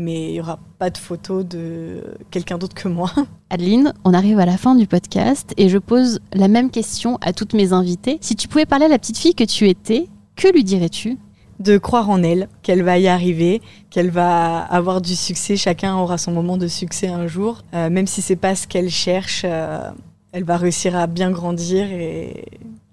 Mais 0.00 0.30
il 0.30 0.34
y 0.36 0.40
aura 0.40 0.60
pas 0.78 0.90
de 0.90 0.96
photos 0.96 1.44
de 1.44 2.04
quelqu'un 2.30 2.56
d'autre 2.56 2.74
que 2.76 2.86
moi. 2.86 3.10
Adeline, 3.50 3.92
on 4.04 4.14
arrive 4.14 4.38
à 4.38 4.46
la 4.46 4.56
fin 4.56 4.76
du 4.76 4.86
podcast 4.86 5.52
et 5.56 5.68
je 5.68 5.76
pose 5.78 6.20
la 6.32 6.46
même 6.46 6.70
question 6.70 7.18
à 7.20 7.32
toutes 7.32 7.52
mes 7.52 7.72
invitées. 7.72 8.18
Si 8.20 8.36
tu 8.36 8.46
pouvais 8.46 8.64
parler 8.64 8.84
à 8.84 8.88
la 8.88 8.98
petite 9.00 9.18
fille 9.18 9.34
que 9.34 9.42
tu 9.42 9.68
étais, 9.68 10.08
que 10.36 10.46
lui 10.52 10.62
dirais-tu? 10.62 11.18
De 11.58 11.78
croire 11.78 12.08
en 12.10 12.22
elle, 12.22 12.48
qu'elle 12.62 12.84
va 12.84 12.96
y 13.00 13.08
arriver, 13.08 13.60
qu'elle 13.90 14.10
va 14.10 14.60
avoir 14.60 15.00
du 15.00 15.16
succès. 15.16 15.56
Chacun 15.56 15.96
aura 15.96 16.16
son 16.16 16.30
moment 16.30 16.56
de 16.56 16.68
succès 16.68 17.08
un 17.08 17.26
jour, 17.26 17.62
Euh, 17.74 17.90
même 17.90 18.06
si 18.06 18.22
c'est 18.22 18.36
pas 18.36 18.54
ce 18.54 18.68
qu'elle 18.68 18.90
cherche. 18.90 19.42
euh, 19.44 19.90
elle 20.30 20.44
va 20.44 20.56
réussir 20.58 20.94
à 20.94 21.08
bien 21.08 21.32
grandir 21.32 21.90
et 21.90 22.44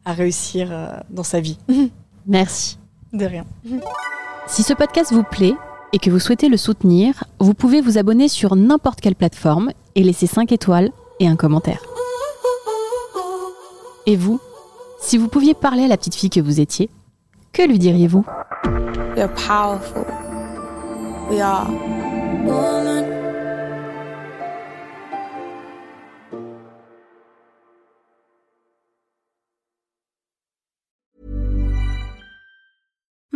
à 0.05 0.13
réussir 0.13 0.69
euh, 0.71 0.87
dans 1.11 1.21
sa 1.23 1.39
vie. 1.39 1.59
Merci. 2.25 2.79
De 3.13 3.25
rien. 3.25 3.45
Si 4.47 4.63
ce 4.63 4.73
podcast 4.73 5.13
vous 5.13 5.23
plaît 5.23 5.53
et 5.95 5.97
que 5.97 6.09
vous 6.09 6.19
souhaitez 6.19 6.49
le 6.49 6.57
soutenir, 6.57 7.23
vous 7.39 7.53
pouvez 7.53 7.79
vous 7.79 7.97
abonner 7.97 8.27
sur 8.27 8.57
n'importe 8.57 8.99
quelle 8.99 9.15
plateforme 9.15 9.71
et 9.95 10.03
laisser 10.03 10.27
5 10.27 10.51
étoiles 10.51 10.91
et 11.21 11.27
un 11.29 11.37
commentaire. 11.37 11.81
Et 14.05 14.17
vous, 14.17 14.41
si 14.99 15.17
vous 15.17 15.29
pouviez 15.29 15.53
parler 15.53 15.85
à 15.85 15.87
la 15.87 15.95
petite 15.95 16.15
fille 16.15 16.29
que 16.29 16.41
vous 16.41 16.59
étiez, 16.59 16.89
que 17.53 17.61
lui 17.61 17.79
diriez-vous? 17.79 18.25